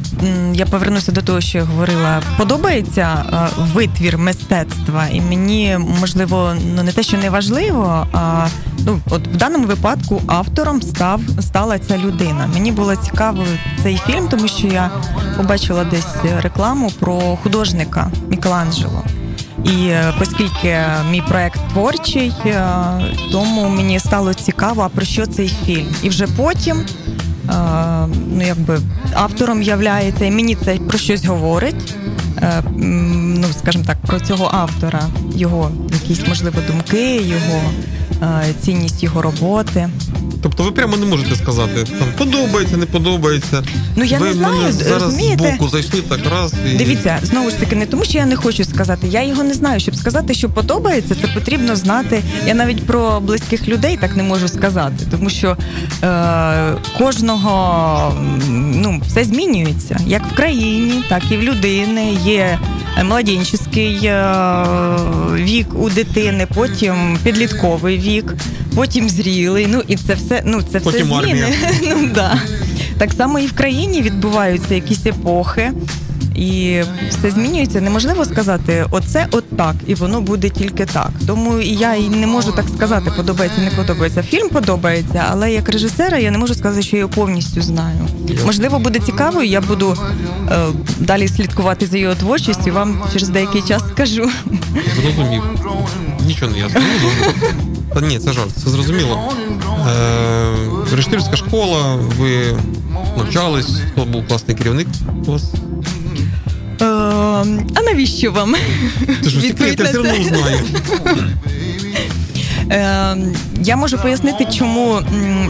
я 0.54 0.66
повернуся 0.66 1.12
до 1.12 1.22
того, 1.22 1.40
що 1.40 1.58
я 1.58 1.64
говорила. 1.64 2.22
Подобається 2.38 3.24
е, 3.32 3.62
витвір 3.74 4.18
мистецтва, 4.18 5.06
і 5.12 5.20
мені 5.20 5.78
можливо 6.00 6.54
ну 6.74 6.82
не 6.82 6.92
те, 6.92 7.02
що 7.02 7.16
не 7.16 7.30
важливо, 7.30 8.06
а 8.12 8.48
ну 8.86 9.00
от 9.10 9.26
в 9.26 9.36
даному 9.36 9.66
випадку 9.66 10.22
автором 10.26 10.82
став 10.82 11.20
стала 11.40 11.78
ця 11.78 11.98
людина. 11.98 12.48
Мені 12.54 12.72
було 12.72 12.96
цікаво 12.96 13.44
цей 13.82 14.00
фільм, 14.06 14.28
тому 14.28 14.48
що 14.48 14.66
я 14.66 14.90
побачила 15.36 15.84
десь 15.84 16.16
рекламу 16.42 16.90
про 17.00 17.20
художника 17.42 18.10
Мікеланджело. 18.28 19.02
І 19.64 19.86
е, 19.88 20.12
оскільки 20.20 20.76
мій 21.10 21.22
проект 21.28 21.60
творчий, 21.72 22.32
е, 22.46 22.64
тому 23.32 23.68
мені 23.68 23.98
стало 24.00 24.34
цікаво, 24.34 24.82
а 24.82 24.88
про 24.88 25.04
що 25.04 25.26
цей 25.26 25.48
фільм. 25.64 25.86
І 26.02 26.08
вже 26.08 26.26
потім 26.26 26.76
е, 26.76 27.52
ну, 28.32 28.42
якби 28.46 28.78
автором 29.14 29.62
являється, 29.62 30.24
і 30.24 30.30
мені 30.30 30.54
це 30.54 30.76
про 30.76 30.98
щось 30.98 31.24
говорить. 31.24 31.94
Ну, 32.76 33.46
скажімо 33.58 33.84
так, 33.86 33.96
про 34.06 34.20
цього 34.20 34.50
автора, 34.52 35.02
його 35.34 35.70
якісь 35.92 36.28
можливо 36.28 36.58
думки, 36.68 37.16
його 37.16 37.60
цінність 38.62 39.02
його 39.02 39.22
роботи. 39.22 39.88
Тобто 40.42 40.62
ви 40.62 40.70
прямо 40.70 40.96
не 40.96 41.06
можете 41.06 41.36
сказати, 41.36 41.84
там 41.98 42.08
подобається, 42.18 42.76
не 42.76 42.86
подобається. 42.86 43.62
Ну, 43.96 44.04
я 44.04 44.18
ви 44.18 44.26
не 44.26 44.32
знаю, 44.32 44.56
мене 44.56 44.72
зараз 44.72 45.02
розумієте? 45.02 45.48
збоку 45.48 45.68
зайшли 45.68 46.00
так 46.00 46.20
раз 46.30 46.54
і. 46.72 46.76
Дивіться, 46.76 47.18
знову 47.22 47.50
ж 47.50 47.56
таки, 47.56 47.76
не 47.76 47.86
тому, 47.86 48.04
що 48.04 48.18
я 48.18 48.26
не 48.26 48.36
хочу 48.36 48.64
сказати. 48.64 49.06
Я 49.08 49.22
його 49.22 49.44
не 49.44 49.54
знаю. 49.54 49.80
Щоб 49.80 49.96
сказати, 49.96 50.34
що 50.34 50.50
подобається, 50.50 51.14
це 51.14 51.28
потрібно 51.28 51.76
знати. 51.76 52.22
Я 52.46 52.54
навіть 52.54 52.86
про 52.86 53.20
близьких 53.20 53.68
людей 53.68 53.96
так 53.96 54.16
не 54.16 54.22
можу 54.22 54.48
сказати, 54.48 55.06
тому 55.10 55.30
що 55.30 55.56
е, 56.02 56.74
кожного 56.98 58.14
ну, 58.50 59.02
все 59.06 59.24
змінюється. 59.24 59.98
Як 60.06 60.26
в 60.32 60.36
країні, 60.36 61.04
так 61.08 61.22
і 61.30 61.36
в 61.36 61.42
людини. 61.42 62.18
Є 62.24 62.58
младенческий 63.04 64.00
е, 64.04 64.34
вік 65.34 65.66
у 65.74 65.90
дитини, 65.90 66.46
потім 66.54 67.18
підлітковий 67.24 67.98
вік, 67.98 68.34
потім 68.74 69.08
зрілий. 69.08 69.66
Ну 69.66 69.82
і 69.88 69.96
це 69.96 70.14
все, 70.14 70.42
ну 70.44 70.62
це 70.72 70.78
все 70.78 71.04
зміни. 71.04 71.14
армія. 71.16 71.48
ну 71.82 72.08
да. 72.14 72.40
Так 72.98 73.12
само 73.12 73.38
і 73.38 73.46
в 73.46 73.52
країні 73.52 74.02
відбуваються 74.02 74.74
якісь 74.74 75.06
епохи. 75.06 75.72
І 76.36 76.82
все 77.10 77.30
змінюється. 77.30 77.80
Неможливо 77.80 78.24
сказати, 78.24 78.86
оце 78.90 79.26
от 79.30 79.56
так, 79.56 79.74
і 79.86 79.94
воно 79.94 80.20
буде 80.20 80.48
тільки 80.48 80.86
так. 80.86 81.10
Тому 81.26 81.58
і 81.58 81.68
я 81.68 81.94
і 81.94 82.08
не 82.08 82.26
можу 82.26 82.52
так 82.52 82.64
сказати, 82.76 83.12
подобається, 83.16 83.60
не 83.60 83.70
подобається. 83.70 84.22
Фільм 84.22 84.48
подобається, 84.48 85.24
але 85.30 85.52
як 85.52 85.68
режисера 85.68 86.18
я 86.18 86.30
не 86.30 86.38
можу 86.38 86.54
сказати, 86.54 86.82
що 86.82 86.96
я 86.96 87.00
його 87.00 87.12
повністю 87.12 87.62
знаю. 87.62 88.08
Можливо, 88.46 88.78
буде 88.78 88.98
цікаво, 88.98 89.42
і 89.42 89.48
я 89.48 89.60
буду 89.60 89.96
е, 90.50 90.66
далі 90.98 91.28
слідкувати 91.28 91.86
за 91.86 91.98
його 91.98 92.14
творчістю. 92.14 92.72
Вам 92.72 93.02
через 93.12 93.28
деякий 93.28 93.62
час 93.62 93.82
скажу. 93.94 94.30
Зрозумів. 95.02 95.42
Нічого 96.26 96.52
не 96.52 96.58
ясно. 96.58 96.80
Та 97.94 98.00
ні, 98.00 98.18
це 98.18 98.32
жарт, 98.32 98.50
це 98.64 98.70
зрозуміло. 98.70 99.32
Е, 99.88 100.96
Рештильська 100.96 101.36
школа, 101.36 101.98
ви 102.18 102.56
навчались, 103.16 103.80
хто 103.92 104.04
був 104.04 104.28
класний 104.28 104.56
керівник 104.56 104.86
у 105.26 105.32
вас? 105.32 105.52
Е, 106.80 106.84
а 107.74 107.82
навіщо 107.82 108.32
вам? 108.32 108.54
Ти 109.22 109.30
ж 109.30 109.40
секрет, 109.40 109.80
я 109.80 109.84
все 109.84 109.98
одно 109.98 110.24
знаю. 110.24 110.60
Я 113.62 113.76
можу 113.76 113.98
пояснити, 113.98 114.46
чому 114.58 115.00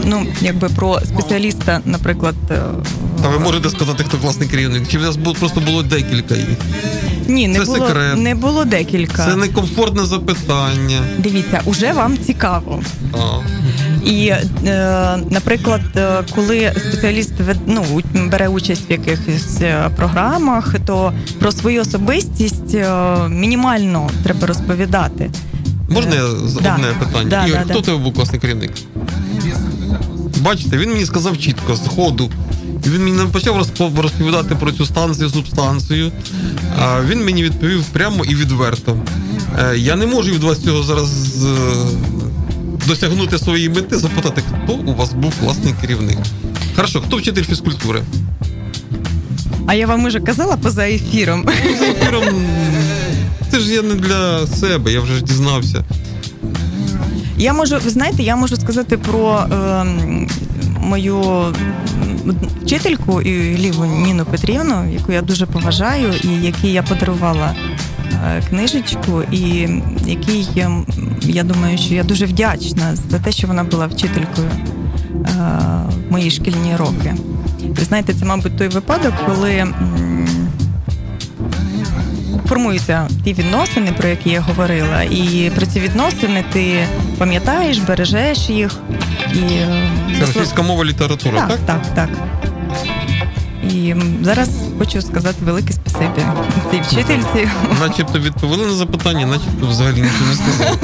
ну 0.05 0.25
якби 0.41 0.69
про 0.69 0.99
спеціаліста, 1.05 1.81
наприклад, 1.85 2.35
е, 2.51 2.61
Та 3.23 3.29
ви 3.29 3.39
можете 3.39 3.69
сказати, 3.69 4.03
хто 4.07 4.17
класний 4.17 4.49
керівник? 4.49 4.87
Чи 4.91 4.97
в 4.97 5.01
нас 5.01 5.17
просто 5.39 5.59
було 5.61 5.83
декілька 5.83 6.35
їх? 6.35 6.47
ні, 7.27 7.47
не 7.47 7.59
Це 7.59 7.65
було 7.65 7.77
секрет. 7.77 8.17
не 8.17 8.35
було 8.35 8.65
декілька. 8.65 9.25
Це 9.25 9.35
некомфортне 9.35 10.05
запитання. 10.05 10.99
Дивіться, 11.17 11.61
уже 11.65 11.91
вам 11.93 12.17
цікаво. 12.25 12.81
А. 13.13 13.17
І, 14.07 14.27
е, 14.27 15.17
наприклад, 15.29 15.81
е, 15.95 16.23
коли 16.35 16.73
спеціаліст 16.77 17.33
ну, 17.65 17.83
бере 18.31 18.47
участь 18.47 18.89
в 18.89 18.91
якихось 18.91 19.61
е, 19.61 19.89
програмах, 19.95 20.75
то 20.85 21.13
про 21.39 21.51
свою 21.51 21.81
особистість 21.81 22.77
мінімально 23.29 24.09
треба 24.23 24.47
розповідати. 24.47 25.31
Можна 25.89 26.15
я 26.15 26.21
Да. 26.61 26.75
одне 26.75 26.87
питання? 26.99 27.29
Да, 27.29 27.47
Ігор, 27.47 27.59
да, 27.65 27.73
хто 27.73 27.79
да. 27.79 27.85
тебе 27.85 27.97
був 27.97 28.13
класний 28.13 28.41
керівник? 28.41 28.71
Бачите, 30.41 30.77
він 30.77 30.89
мені 30.89 31.05
сказав 31.05 31.37
чітко, 31.37 31.75
з 31.75 31.87
ходу. 31.87 32.31
І 32.85 32.89
він 32.89 33.03
мені 33.03 33.17
не 33.17 33.25
почав 33.25 33.57
розпо- 33.57 34.01
розповідати 34.01 34.55
про 34.55 34.71
цю 34.71 34.85
станцію, 34.85 35.29
субстанцію. 35.29 36.11
А 36.79 37.01
він 37.01 37.25
мені 37.25 37.43
відповів 37.43 37.83
прямо 37.83 38.25
і 38.25 38.35
відверто. 38.35 38.97
Я 39.75 39.95
не 39.95 40.05
можу 40.05 40.31
від 40.31 40.43
вас 40.43 40.59
цього 40.59 40.83
зараз 40.83 41.09
досягнути 42.87 43.37
своєї 43.37 43.69
мети, 43.69 43.97
запитати, 43.97 44.41
хто 44.63 44.73
у 44.73 44.93
вас 44.95 45.13
був 45.13 45.33
класний 45.39 45.73
керівник. 45.81 46.17
Хорошо, 46.75 47.01
хто 47.01 47.17
вчитель 47.17 47.43
фізкультури? 47.43 48.01
А 49.67 49.73
я 49.73 49.87
вам 49.87 50.05
уже 50.05 50.19
казала 50.19 50.57
поза 50.57 50.87
ефіром. 50.89 51.45
За 51.79 51.85
ефіром, 51.85 52.23
Це 53.51 53.59
ж 53.59 53.73
я 53.73 53.81
не 53.81 53.95
для 53.95 54.47
себе, 54.47 54.91
я 54.91 55.01
вже 55.01 55.13
ж 55.15 55.23
дізнався. 55.23 55.83
Я 57.37 57.53
можу, 57.53 57.77
ви 57.83 57.89
знаєте, 57.89 58.23
я 58.23 58.35
можу 58.35 58.55
сказати 58.55 58.97
про 58.97 59.39
е, 59.39 59.85
мою 60.81 61.45
вчительку 62.63 63.21
і 63.21 63.57
Ліву 63.57 63.85
Ніну 63.85 64.25
Петрівну, 64.25 64.91
яку 64.93 65.11
я 65.11 65.21
дуже 65.21 65.45
поважаю, 65.45 66.13
і 66.23 66.27
якій 66.27 66.71
я 66.71 66.83
подарувала 66.83 67.55
книжечку, 68.49 69.23
і 69.31 69.69
якій 70.05 70.47
я, 70.55 70.71
я 71.21 71.43
думаю, 71.43 71.77
що 71.77 71.93
я 71.93 72.03
дуже 72.03 72.25
вдячна 72.25 72.95
за 73.09 73.19
те, 73.19 73.31
що 73.31 73.47
вона 73.47 73.63
була 73.63 73.87
вчителькою 73.87 74.47
е, 74.47 75.27
в 76.09 76.11
мої 76.11 76.31
шкільні 76.31 76.75
роки. 76.75 77.15
Ви 77.63 77.83
знаєте, 77.83 78.13
це, 78.13 78.25
мабуть, 78.25 78.57
той 78.57 78.67
випадок, 78.67 79.13
коли. 79.25 79.65
Формуються 82.49 83.07
ті 83.23 83.33
відносини, 83.33 83.91
про 83.97 84.07
які 84.07 84.29
я 84.29 84.41
говорила, 84.41 85.03
і 85.03 85.51
про 85.55 85.65
ці 85.65 85.79
відносини 85.79 86.43
ти 86.53 86.87
пам'ятаєш, 87.17 87.77
бережеш 87.77 88.49
їх. 88.49 88.79
І, 89.33 89.39
е, 89.39 89.89
Це 90.19 90.25
російська 90.25 90.61
мова 90.61 90.85
література, 90.85 91.47
так? 91.47 91.59
так, 91.65 91.81
так, 91.95 91.95
так. 91.95 92.09
І 93.73 93.95
зараз 94.21 94.49
хочу 94.79 95.01
сказати 95.01 95.37
велике 95.45 95.73
спасибі 95.73 96.25
цій 96.71 96.81
вчительці. 96.81 97.49
Начебто 97.79 98.19
відповіли 98.19 98.65
на 98.65 98.73
запитання, 98.73 99.25
начебто 99.25 99.67
взагалі 99.67 100.01
нічого 100.01 100.25
не 100.29 100.35
сказали. 100.35 100.77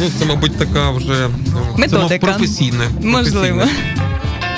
Ну, 0.00 0.10
це, 0.18 0.24
мабуть, 0.24 0.58
така 0.58 0.90
вже 0.90 1.28
це, 1.46 1.80
Методика. 1.80 2.26
мав, 2.26 2.36
професійне. 2.36 2.84
Можливо. 3.02 3.62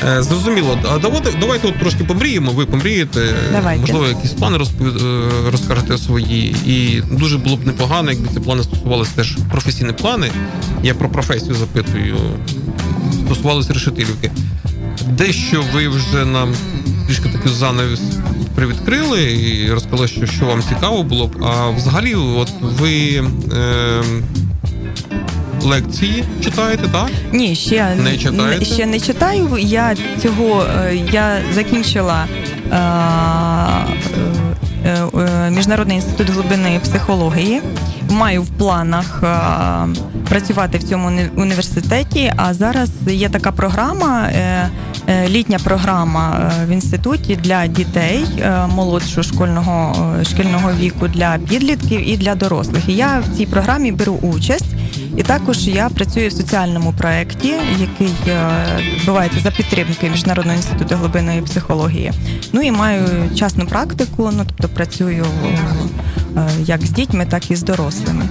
Е, 0.08 0.22
Зрозуміло. 0.22 0.78
А 0.94 0.98
давайте, 0.98 1.30
давайте 1.40 1.68
от 1.68 1.78
трошки 1.80 2.04
помріємо. 2.04 2.52
Ви 2.52 2.66
помрієте. 2.66 3.34
Давайте. 3.52 3.80
Можливо, 3.80 4.06
якісь 4.06 4.30
плани 4.32 4.58
розпові- 4.58 5.04
е, 5.46 5.50
розкажете 5.50 5.98
свої. 5.98 6.56
І 6.66 7.02
дуже 7.10 7.38
було 7.38 7.56
б 7.56 7.66
непогано, 7.66 8.10
якби 8.10 8.28
ці 8.34 8.40
плани 8.40 8.62
стосувалися 8.62 9.10
теж 9.16 9.36
професійні 9.50 9.92
плани. 9.92 10.30
Я 10.82 10.94
про 10.94 11.08
професію 11.08 11.54
запитую. 11.54 12.16
Стосувалися 13.26 13.72
решетилівки. 13.72 14.30
Дещо 15.06 15.64
ви 15.74 15.88
вже 15.88 16.24
нам 16.24 16.54
трішки 17.06 17.28
таки 17.28 17.48
занавіс 17.48 18.00
привідкрили 18.58 19.22
і 19.32 19.72
розказали, 19.72 20.08
що, 20.08 20.26
що 20.26 20.46
вам 20.46 20.62
цікаво 20.62 21.02
було 21.02 21.26
б. 21.26 21.44
А 21.44 21.70
взагалі, 21.70 22.14
от 22.14 22.52
ви. 22.60 23.24
Е, 23.56 24.02
Лекції 25.62 26.24
читаєте, 26.44 26.88
так? 26.92 27.08
Ні, 27.32 27.54
ще 27.54 27.94
Не 27.94 28.18
читаєте? 28.18 28.64
ще 28.64 28.86
не 28.86 29.00
читаю. 29.00 29.48
Я 29.58 29.96
цього 30.22 30.62
е, 30.64 30.96
я 31.12 31.40
закінчила 31.54 32.26
е, 32.72 32.76
е, 34.84 34.98
е, 35.18 35.50
Міжнародний 35.50 35.96
інститут 35.96 36.30
глибинної 36.30 36.78
психології. 36.78 37.60
Маю 38.10 38.42
в 38.42 38.48
планах 38.48 39.20
е, 39.22 39.28
працювати 40.28 40.78
в 40.78 40.82
цьому 40.82 41.08
уні- 41.08 41.28
університеті. 41.36 42.32
А 42.36 42.54
зараз 42.54 42.90
є 43.06 43.28
така 43.28 43.52
програма, 43.52 44.28
е, 44.28 44.68
е, 45.08 45.28
літня 45.28 45.58
програма 45.64 46.52
е, 46.62 46.66
в 46.66 46.68
інституті 46.70 47.36
для 47.36 47.66
дітей 47.66 48.24
молодшого 48.74 49.22
школьного 49.22 49.96
шкільного 50.24 50.72
віку, 50.80 51.08
для 51.08 51.38
підлітків 51.48 52.08
і 52.08 52.16
для 52.16 52.34
дорослих. 52.34 52.88
І 52.88 52.92
я 52.92 53.22
в 53.32 53.36
цій 53.36 53.46
програмі 53.46 53.92
беру 53.92 54.12
участь. 54.22 54.64
І 55.16 55.22
також 55.22 55.68
я 55.68 55.88
працюю 55.88 56.28
в 56.28 56.32
соціальному 56.32 56.92
проєкті, 56.98 57.54
який 57.80 58.14
відбувається 58.96 59.40
за 59.40 59.50
підтримки 59.50 60.10
Міжнародного 60.10 60.56
інституту 60.56 60.94
глибинної 60.96 61.42
психології. 61.42 62.12
Ну 62.52 62.62
і 62.62 62.70
маю 62.72 63.02
частну 63.36 63.66
практику, 63.66 64.30
ну 64.36 64.42
тобто 64.46 64.68
працюю 64.68 65.26
як 66.64 66.82
з 66.86 66.90
дітьми, 66.90 67.26
так 67.30 67.50
і 67.50 67.56
з 67.56 67.62
дорослими. 67.62 68.24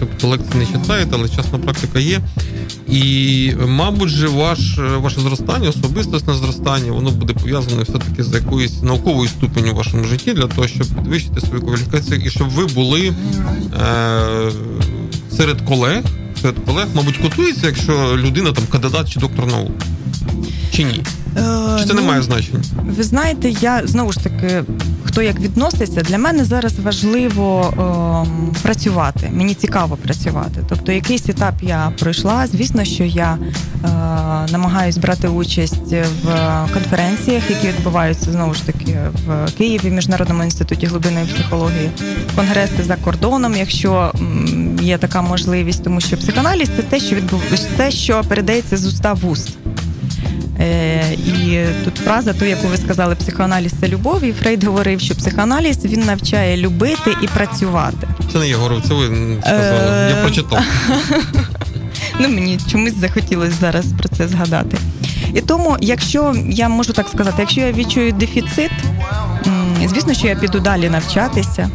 Тобто 0.00 0.28
лекції 0.28 0.54
не 0.58 0.66
читаєте, 0.66 1.10
але 1.12 1.28
часна 1.28 1.58
практика 1.58 1.98
є. 1.98 2.20
І, 2.88 3.52
мабуть, 3.66 4.08
же 4.08 4.28
ваш, 4.28 4.78
ваше 4.98 5.20
зростання, 5.20 5.68
особистісне 5.68 6.34
зростання, 6.34 6.92
воно 6.92 7.10
буде 7.10 7.32
пов'язане 7.32 7.82
все-таки 7.82 8.24
з 8.24 8.34
якоюсь 8.34 8.82
науковою 8.82 9.28
ступеню 9.28 9.72
в 9.72 9.76
вашому 9.76 10.04
житті 10.04 10.32
для 10.32 10.46
того, 10.46 10.68
щоб 10.68 10.86
підвищити 10.86 11.40
свою 11.40 11.62
кваліфікацію 11.62 12.20
і 12.24 12.30
щоб 12.30 12.48
ви 12.48 12.66
були 12.66 13.08
е- 13.08 14.50
серед 15.36 15.60
колег, 15.60 16.02
серед 16.40 16.56
колег, 16.66 16.86
мабуть, 16.94 17.16
котується, 17.16 17.66
якщо 17.66 18.16
людина 18.16 18.52
там 18.52 18.64
кандидат 18.72 19.10
чи 19.10 19.20
доктор 19.20 19.46
наук. 19.46 19.72
Чи 20.72 20.84
ні? 20.84 21.02
Чи 21.78 21.84
це 21.84 21.94
не 21.94 22.00
ну, 22.00 22.06
має 22.06 22.22
значення? 22.22 22.58
Ви 22.96 23.02
знаєте, 23.02 23.50
я 23.50 23.82
знову 23.84 24.12
ж 24.12 24.18
таки, 24.20 24.64
хто 25.04 25.22
як 25.22 25.40
відноситься, 25.40 26.00
для 26.00 26.18
мене 26.18 26.44
зараз 26.44 26.78
важливо 26.78 27.74
ем, 28.26 28.54
працювати. 28.62 29.30
Мені 29.34 29.54
цікаво 29.54 29.96
працювати. 29.96 30.60
Тобто, 30.68 30.92
якийсь 30.92 31.28
етап 31.28 31.54
я 31.62 31.92
пройшла. 31.98 32.46
Звісно, 32.46 32.84
що 32.84 33.04
я 33.04 33.38
е, 33.38 33.88
намагаюсь 34.52 34.98
брати 34.98 35.28
участь 35.28 35.94
в 36.24 36.28
конференціях, 36.72 37.50
які 37.50 37.68
відбуваються 37.68 38.32
знову 38.32 38.54
ж 38.54 38.66
таки 38.66 38.98
в 39.26 39.52
Києві, 39.58 39.90
в 39.90 39.92
Міжнародному 39.92 40.44
інституті 40.44 40.86
глибинної 40.86 41.26
психології, 41.26 41.90
конгреси 42.36 42.82
за 42.82 42.96
кордоном, 42.96 43.56
якщо 43.56 44.12
є 44.82 44.98
така 44.98 45.22
можливість, 45.22 45.84
тому 45.84 46.00
що 46.00 46.16
психоаналіз 46.16 46.70
це 46.76 46.82
те, 46.82 47.00
що 47.00 47.16
відбув 47.16 47.42
те, 47.76 47.90
що 47.90 48.22
передається 48.28 48.76
з 48.76 48.86
уста 48.86 49.12
в 49.12 49.30
уст. 49.30 49.48
Е, 50.60 51.12
і 51.12 51.64
тут 51.84 51.96
фраза, 51.96 52.32
ту, 52.32 52.44
яку 52.44 52.68
ви 52.68 52.76
сказали, 52.76 53.14
психоаналіз 53.14 53.72
це 53.80 53.88
любов. 53.88 54.24
І 54.24 54.32
Фрейд 54.32 54.64
говорив, 54.64 55.00
що 55.00 55.14
психоаналіз 55.14 55.84
він 55.84 56.00
навчає 56.00 56.56
любити 56.56 57.16
і 57.22 57.26
працювати. 57.26 58.08
Це 58.32 58.38
не 58.38 58.48
я 58.48 58.56
говорив, 58.56 58.82
це 58.88 58.94
ви 58.94 59.06
сказали. 59.40 60.10
Я 60.10 60.16
Е, 60.16 60.22
прочитав. 60.22 60.60
Ну 62.20 62.28
мені 62.28 62.58
чомусь 62.72 62.94
захотілося 63.00 63.52
зараз 63.60 63.86
про 63.98 64.08
це 64.08 64.28
згадати. 64.28 64.76
І 65.34 65.40
тому, 65.40 65.76
якщо 65.80 66.34
я 66.48 66.68
можу 66.68 66.92
так 66.92 67.08
сказати, 67.08 67.36
якщо 67.38 67.60
я 67.60 67.72
відчую 67.72 68.12
дефіцит, 68.12 68.70
звісно, 69.86 70.14
що 70.14 70.26
я 70.26 70.36
піду 70.36 70.60
далі 70.60 70.88
навчатися. 70.90 71.70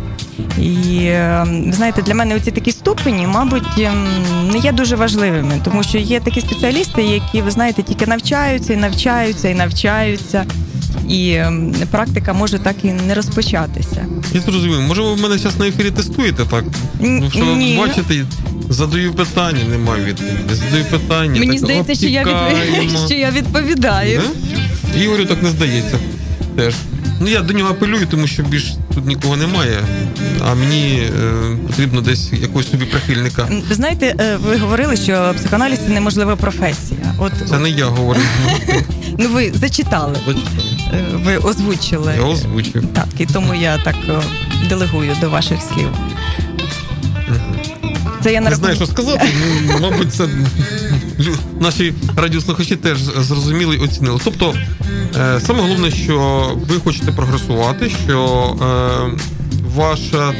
І 0.62 1.04
е, 1.04 1.46
ви 1.66 1.74
знаєте, 1.74 2.02
для 2.02 2.14
мене 2.14 2.36
оці 2.36 2.52
такі 2.52 2.72
ступені, 2.72 3.28
мабуть, 3.28 3.78
ем, 3.80 4.08
не 4.52 4.58
є 4.58 4.72
дуже 4.72 4.96
важливими, 4.96 5.62
тому 5.64 5.84
що 5.84 5.98
є 5.98 6.20
такі 6.20 6.42
спеціалісти, 6.42 7.04
які, 7.04 7.42
ви 7.42 7.52
знаєте, 7.52 7.84
тільки 7.84 8.08
навчаються 8.08 8.74
і 8.74 8.76
навчаються 8.76 9.50
і 9.50 9.56
навчаються, 9.56 10.46
і 11.10 11.34
ем, 11.34 11.76
практика 11.92 12.34
може 12.34 12.60
так 12.60 12.76
і 12.84 12.92
не 12.92 13.14
розпочатися. 13.14 14.06
Я 14.34 14.42
зрозумів. 14.42 14.82
Може, 14.82 15.02
ви 15.02 15.14
в 15.14 15.22
мене 15.22 15.38
зараз 15.38 15.60
на 15.60 15.68
ефірі 15.68 15.92
тестуєте, 15.92 16.44
так? 16.46 16.64
Ну, 17.00 17.32
що 17.32 17.46
ви 17.46 17.78
бачите, 17.78 18.26
задаю 18.70 19.14
питання, 19.14 19.60
немає 19.70 20.06
відповіді. 20.06 20.38
Задаю 20.52 20.86
питання. 20.86 21.40
Мені 21.40 21.52
так, 21.52 21.60
здається, 21.60 21.96
що 21.96 22.08
я, 22.08 22.24
від... 22.24 22.98
що 23.06 23.14
я 23.14 23.32
відповідаю. 23.32 24.22
Да? 24.94 25.00
Ігорю 25.02 25.26
так 25.26 25.44
не 25.44 25.50
здається. 25.50 25.98
Теж. 26.56 26.74
Ну 27.22 27.28
я 27.28 27.42
до 27.42 27.54
нього 27.54 27.70
апелюю, 27.70 28.08
тому 28.08 28.28
що 28.28 28.44
більш 28.44 28.74
тут 28.96 29.06
нікого 29.06 29.38
немає, 29.38 29.80
а 30.46 30.56
мені 30.56 31.02
е, 31.02 31.58
потрібно 31.68 32.02
десь 32.02 32.34
якогось 32.34 32.72
собі 32.72 32.86
прихильника. 32.86 33.48
Ви 33.70 33.76
знаєте, 33.76 34.16
е, 34.20 34.36
ви 34.36 34.58
говорили, 34.58 34.98
що 34.98 35.34
психоаналіз 35.38 35.80
це 35.80 35.90
неможлива 35.90 36.36
професія. 36.36 37.16
От 37.18 37.32
Це 37.50 37.60
не 37.60 37.70
я 37.70 37.86
говорю. 37.86 38.20
ну 39.18 39.30
ви 39.30 39.52
зачитали, 39.56 40.18
е, 40.28 41.06
ви 41.14 41.38
озвучили. 41.38 42.14
Я 42.18 42.24
озвучив. 42.24 42.84
Так, 42.94 43.08
і 43.18 43.26
тому 43.26 43.54
я 43.54 43.78
так 43.78 43.96
е, 44.10 44.22
делегую 44.70 45.16
до 45.22 45.30
ваших 45.30 45.58
слів. 45.62 45.88
Це 48.24 48.34
я 48.34 48.42
Не 48.42 48.50
на 48.50 48.56
знаю, 48.56 48.76
що 48.76 48.86
сказати. 48.86 49.28
Ну, 49.68 49.80
мабуть, 49.82 50.14
це 50.14 50.28
наші 51.60 51.94
радіослухачі 52.16 52.76
теж 52.76 52.98
зрозуміли 53.00 53.76
і 53.76 53.80
оцінили. 53.80 54.20
Тобто, 54.24 54.54
е, 55.18 55.40
саме 55.46 55.62
головне, 55.62 55.92
що 55.92 56.48
ви 56.70 56.76
хочете 56.80 57.12
прогресувати, 57.12 57.92
що 58.06 58.20
е, 58.62 59.22
ваша, 59.76 60.34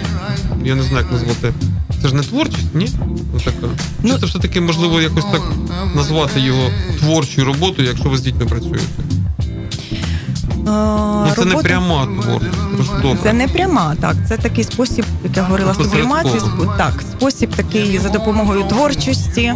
я 0.66 0.76
не 0.76 0.84
знаю, 0.84 1.06
як 1.06 1.12
назвати, 1.12 1.54
це 2.02 2.08
ж 2.08 2.16
не 2.16 2.24
творчість, 2.24 2.76
ні? 2.76 2.90
Ну, 3.34 3.40
така. 3.40 3.68
Ну- 4.04 4.14
Чи 4.14 4.20
це 4.20 4.26
все-таки 4.26 4.62
можливо 4.62 5.02
якось 5.02 5.26
так 5.26 5.42
назвати 5.96 6.40
його 6.40 6.70
творчою 7.00 7.48
роботою, 7.48 7.88
якщо 7.88 8.10
ви 8.10 8.18
з 8.18 8.22
дітьми 8.22 8.46
працюєте? 8.46 8.86
Ну, 10.66 11.28
це 11.36 11.46
не 11.46 11.56
пряма 11.56 12.08
творчість. 12.22 13.24
Це 13.24 13.34
не 13.34 13.48
пряма, 13.48 13.96
так. 14.02 14.16
Це 14.28 14.38
такий 14.38 14.64
спосіб, 14.64 15.06
як 15.24 15.38
я 15.38 15.44
говорила, 15.44 15.74
сублімації. 15.74 16.42
Так, 16.78 16.94
спосіб 17.12 17.56
такий 17.56 17.98
за 18.00 18.10
допомогою 18.10 18.64
творчості, 18.64 19.54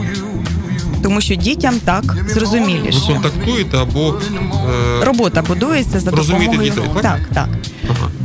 тому 1.04 1.22
що 1.22 1.36
дітям 1.36 1.76
так 1.86 2.04
Ви 2.06 3.14
контактуєте 3.14 3.78
або 3.78 4.14
е, 5.02 5.06
Робота 5.06 5.42
будується 5.42 6.00
за 6.00 6.12
Розуміти 6.12 6.46
допомогою. 6.46 6.72
дітей, 6.72 6.90
так? 6.94 7.02
так, 7.04 7.20
так. 7.34 7.50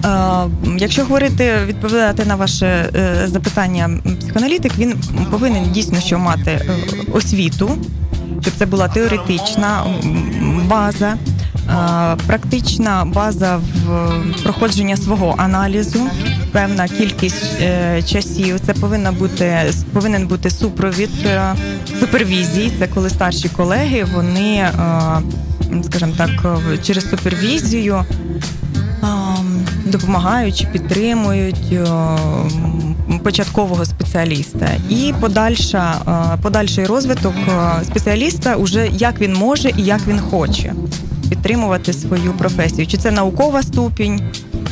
ага. 0.02 0.46
Е, 0.46 0.50
Якщо 0.78 1.02
говорити, 1.02 1.58
відповідати 1.66 2.24
на 2.24 2.34
ваше 2.36 2.66
е, 2.66 3.28
запитання, 3.28 3.90
психоаналітик 4.20 4.72
він 4.78 4.94
повинен 5.30 5.70
дійсно 5.72 6.00
що 6.00 6.18
мати 6.18 6.50
е, 6.50 6.76
освіту, 7.12 7.70
щоб 8.42 8.54
це 8.58 8.66
була 8.66 8.88
теоретична 8.88 9.84
база, 10.68 11.16
практична 12.26 13.04
база 13.14 13.56
в 13.56 14.12
проходження 14.42 14.96
свого 14.96 15.34
аналізу, 15.38 16.00
певна 16.52 16.88
кількість 16.88 17.60
е, 17.60 18.02
часів. 18.02 18.60
Це 18.66 18.72
повинна 18.74 19.12
бути 19.12 19.72
повинен 19.92 20.26
бути 20.26 20.50
супровід 20.50 21.10
е, 21.26 21.54
супервізії. 22.00 22.72
Це 22.78 22.86
коли 22.86 23.10
старші 23.10 23.48
колеги 23.48 24.06
вони, 24.14 24.54
е, 24.56 24.72
скажімо 25.82 26.12
так, 26.16 26.30
через 26.82 27.10
супервізію 27.10 28.04
допомагають 29.84 30.68
підтримують 30.72 31.78
початкового 33.22 33.84
спеціаліста. 33.84 34.68
І 34.90 35.14
подальша, 35.20 35.94
е, 36.34 36.38
подальший 36.42 36.86
розвиток 36.86 37.34
е, 37.48 37.84
спеціаліста 37.84 38.56
уже 38.56 38.88
як 38.92 39.20
він 39.20 39.34
може 39.34 39.70
і 39.76 39.82
як 39.82 40.00
він 40.06 40.20
хоче 40.20 40.72
підтримувати 41.40 41.92
свою 41.92 42.32
професію. 42.32 42.86
Чи 42.86 42.96
це 42.96 43.10
наукова 43.10 43.62
ступінь, 43.62 44.20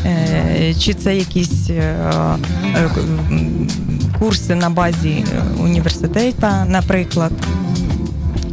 Е, 0.07 0.75
Чи 0.81 0.95
це 0.95 1.17
якісь 1.17 1.71
е, 1.71 1.95
е, 2.77 2.91
курси 4.19 4.55
на 4.55 4.71
базі 4.71 5.25
університету, 5.61 6.47
наприклад. 6.67 7.33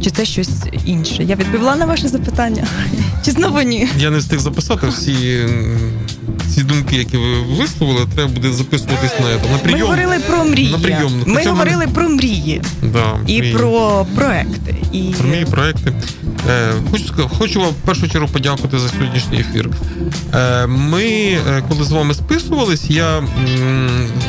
Чи 0.04 0.10
це 0.10 0.24
щось 0.24 0.50
інше? 0.84 1.24
Я 1.24 1.36
відповіла 1.36 1.76
на 1.76 1.84
ваше 1.86 2.08
запитання? 2.08 2.66
Чи 3.24 3.30
знову 3.30 3.60
ні? 3.62 3.88
Я 3.98 4.10
не 4.10 4.18
встиг 4.18 4.38
записати 4.38 4.86
всі, 4.88 5.46
ці 6.54 6.62
думки, 6.62 6.96
які 6.96 7.16
ви 7.16 7.40
висловили. 7.58 8.00
Треба 8.14 8.32
буде 8.32 8.52
записуватись 8.52 9.12
на, 9.20 9.26
це, 9.26 9.48
на 9.48 9.52
Ми 9.52 9.58
прийом. 9.62 9.80
говорили 9.80 10.16
про 10.28 10.44
мрії. 10.44 10.72
На 10.72 10.78
прийом. 10.78 11.12
Ми 11.26 11.36
Хоча 11.36 11.50
говорили 11.50 11.86
про 11.94 12.08
мрії 12.08 12.62
Да, 12.92 13.04
і 13.26 13.38
мрії. 13.38 13.52
про 13.54 14.06
проекти. 14.14 14.74
І 14.92 15.00
Про 15.18 15.28
мої 15.28 15.44
проекти. 15.44 15.92
Е, 16.48 16.72
хочу, 16.90 17.28
хочу 17.38 17.60
вам 17.60 17.70
в 17.70 17.74
першу 17.74 18.08
чергу 18.08 18.28
подякувати 18.28 18.78
за 18.78 18.88
сьогоднішній 18.88 19.40
ефір. 19.40 19.70
Е, 20.34 20.66
ми, 20.66 21.04
е, 21.04 21.62
коли 21.68 21.84
з 21.84 21.90
вами 21.90 22.14
списувались, 22.14 22.90
я 22.90 23.22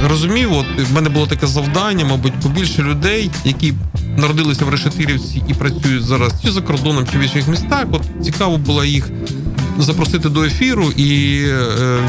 розумів, 0.09 0.53
от 0.53 0.65
в 0.89 0.93
мене 0.93 1.09
було 1.09 1.28
таке 1.28 1.47
завдання, 1.47 2.05
мабуть, 2.05 2.34
побільше 2.34 2.84
людей, 2.84 3.32
які 3.45 3.74
народилися 4.18 4.65
в 4.65 4.70
Решетирівці 4.70 5.43
і 5.47 5.53
працюють 5.53 6.03
зараз 6.03 6.34
чи 6.43 6.51
за 6.51 6.61
кордоном, 6.61 7.07
чи 7.11 7.18
в 7.18 7.22
інших 7.22 7.47
містах. 7.47 7.86
От 7.91 8.01
цікаво 8.24 8.57
було 8.57 8.86
їх 8.86 9.09
запросити 9.80 10.30
до 10.30 10.43
ефіру 10.43 10.91
і 10.91 11.41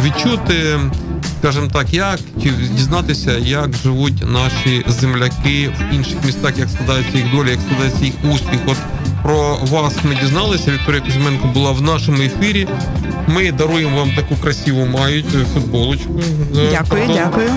відчути. 0.04 0.80
Скажімо 1.38 1.68
так, 1.72 1.94
як 1.94 2.18
чи 2.42 2.50
дізнатися, 2.50 3.38
як 3.38 3.70
живуть 3.82 4.32
наші 4.32 4.84
земляки 4.88 5.70
в 5.80 5.94
інших 5.94 6.16
містах, 6.26 6.58
як 6.58 6.68
складається 6.68 7.18
їх 7.18 7.30
доля, 7.30 7.50
як 7.50 7.60
складається 7.60 8.04
їх 8.04 8.14
успіх. 8.32 8.60
От 8.66 8.76
про 9.22 9.56
вас 9.56 9.94
ми 10.04 10.14
дізналися. 10.14 10.70
Вікторія 10.72 11.00
Кузьменко 11.00 11.48
була 11.48 11.72
в 11.72 11.82
нашому 11.82 12.22
ефірі. 12.22 12.68
Ми 13.28 13.52
даруємо 13.52 13.96
вам 13.96 14.10
таку 14.16 14.36
красиву 14.36 14.86
мають 14.86 15.26
футболочку. 15.54 16.20
Е, 16.56 16.68
Дякую, 16.70 17.00
пардон. 17.06 17.16
дякую. 17.16 17.50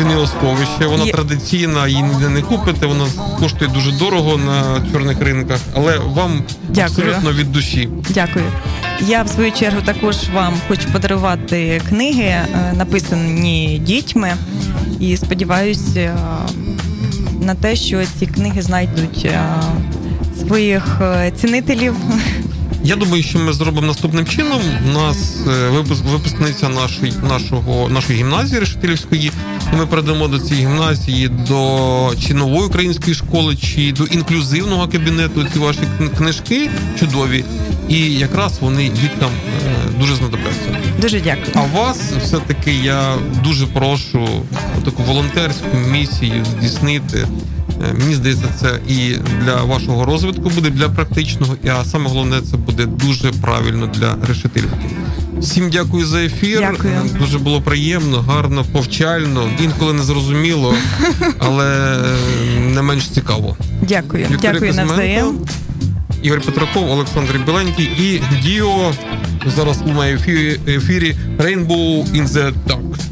Вінило 0.00 0.26
сховище. 0.26 0.86
Вона 0.86 1.04
Є. 1.04 1.12
традиційна, 1.12 1.88
її 1.88 2.02
ніде 2.02 2.28
не 2.28 2.42
купите. 2.42 2.86
Вона 2.86 3.04
коштує 3.40 3.70
дуже 3.70 3.92
дорого 3.92 4.38
на 4.38 4.82
чорних 4.92 5.20
ринках, 5.20 5.58
але 5.74 5.98
вам 5.98 6.42
Дякую. 6.68 6.86
абсолютно 6.86 7.32
від 7.32 7.52
душі. 7.52 7.88
Дякую. 8.10 8.44
Я 9.06 9.22
в 9.22 9.28
свою 9.28 9.52
чергу 9.52 9.82
також 9.84 10.16
вам 10.34 10.54
хочу 10.68 10.92
подарувати 10.92 11.80
книги, 11.88 12.22
е, 12.22 12.46
написані 12.76 13.82
дітьми, 13.86 14.32
і 15.00 15.16
сподіваюся 15.16 16.00
е, 16.00 16.16
на 17.40 17.54
те, 17.54 17.76
що 17.76 18.00
ці 18.18 18.26
книги 18.26 18.62
знайдуть 18.62 19.28
своїх 20.46 21.00
е, 21.00 21.32
цінителів. 21.36 21.94
Я 22.84 22.96
думаю, 22.96 23.22
що 23.22 23.38
ми 23.38 23.52
зробимо 23.52 23.86
наступним 23.86 24.26
чином. 24.26 24.60
У 24.88 24.92
нас 24.92 25.36
е, 25.48 25.68
випуск, 25.68 26.04
випускниця 26.04 26.68
нашої, 26.68 27.12
нашого, 27.28 27.88
нашої 27.88 28.18
гімназії 28.18 28.60
Решетилівської, 28.60 29.32
і 29.72 29.76
ми 29.76 29.86
передамо 29.86 30.28
до 30.28 30.38
цієї 30.38 30.66
гімназії 30.66 31.28
до 31.28 32.12
чи 32.26 32.34
нової 32.34 32.66
української 32.66 33.14
школи, 33.14 33.56
чи 33.56 33.92
до 33.92 34.04
інклюзивного 34.04 34.88
кабінету 34.88 35.44
ці 35.52 35.58
ваші 35.58 35.80
книжки 36.18 36.70
чудові. 37.00 37.44
І 37.88 37.98
якраз 38.14 38.58
вони 38.60 38.88
діткам 38.88 39.30
е, 39.30 40.00
дуже 40.00 40.14
знадобляться. 40.14 40.76
Дуже 41.00 41.20
дякую. 41.20 41.52
А 41.54 41.78
вас 41.78 41.98
все-таки 42.22 42.72
я 42.72 43.14
дуже 43.44 43.66
прошу 43.66 44.28
таку 44.84 45.02
волонтерську 45.02 45.76
місію 45.90 46.44
здійснити. 46.44 47.26
Е, 47.90 47.92
Мені 47.98 48.14
здається, 48.14 48.44
це 48.60 48.78
і 48.88 49.16
для 49.44 49.62
вашого 49.62 50.04
розвитку 50.04 50.50
буде 50.50 50.70
для 50.70 50.88
практичного, 50.88 51.56
і 51.64 51.68
а 51.68 51.84
саме 51.84 52.08
головне, 52.08 52.40
це 52.50 52.56
буде 52.56 52.86
дуже 52.86 53.32
правильно 53.32 53.86
для 53.86 54.16
решетилівки. 54.28 54.86
Всім 55.40 55.70
дякую 55.70 56.06
за 56.06 56.22
ефір. 56.24 56.58
Дякую. 56.60 56.94
Е, 56.94 57.18
Дуже 57.18 57.38
було 57.38 57.60
приємно, 57.62 58.20
гарно, 58.20 58.64
повчально, 58.72 59.50
інколи 59.62 59.92
не 59.92 60.02
зрозуміло, 60.02 60.74
але 61.38 61.96
е, 62.56 62.60
не 62.60 62.82
менш 62.82 63.08
цікаво. 63.08 63.56
Дякую. 63.82 64.26
Вікторія 64.30 64.52
Дякую 64.52 64.74
навзаєм. 64.74 65.38
Ігор 66.22 66.40
Петраков, 66.40 66.90
Олександр 66.90 67.40
Біленький 67.46 67.84
і 67.84 68.22
Діо. 68.42 68.92
Зараз 69.56 69.78
ефірі, 70.14 70.60
ефірі 70.68 71.16
Rainbow 71.38 72.04
in 72.14 72.28
the 72.28 72.52
Dark. 72.68 73.11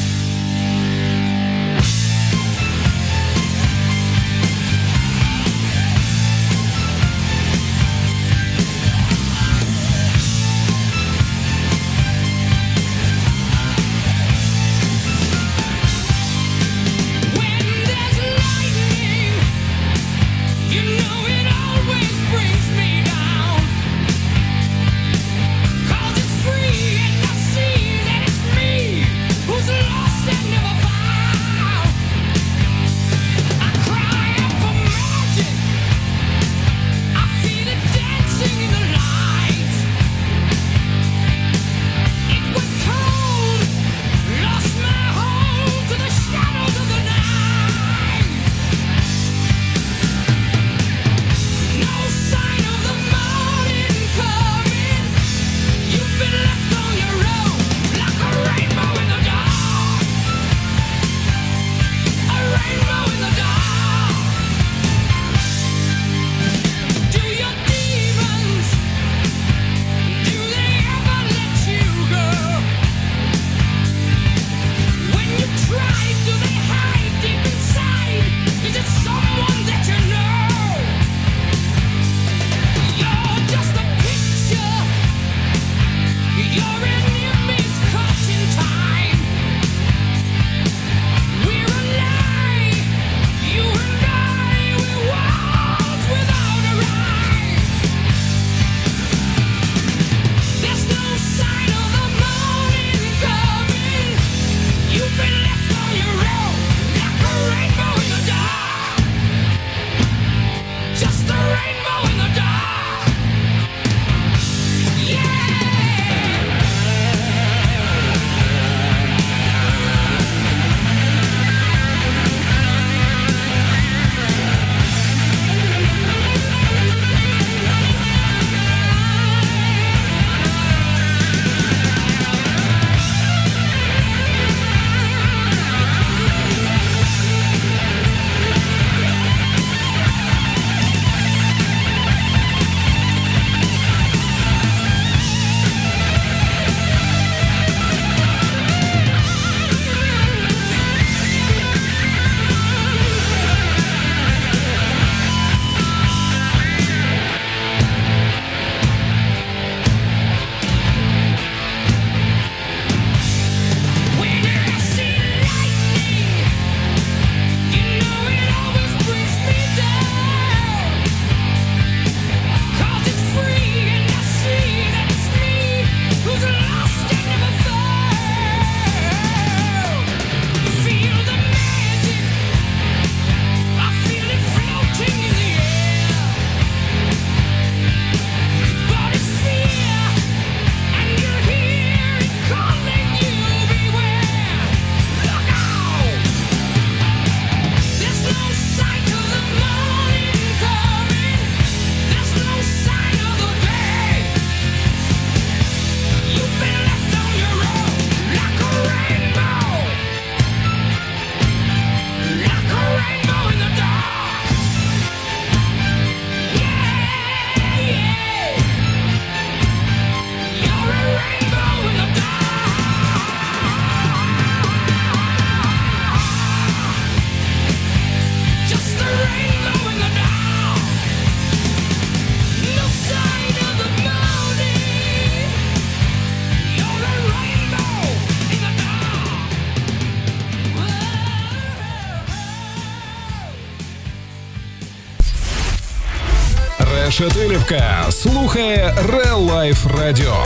Решетилівка 247.21 248.05
слухає 248.11 248.95
Релайф 249.09 249.85
Радіо 249.99 250.45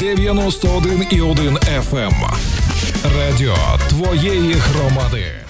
91,1 0.00 1.58
FM. 1.90 2.12
Радіо 3.18 3.56
твоєї 3.88 4.52
громади. 4.52 5.41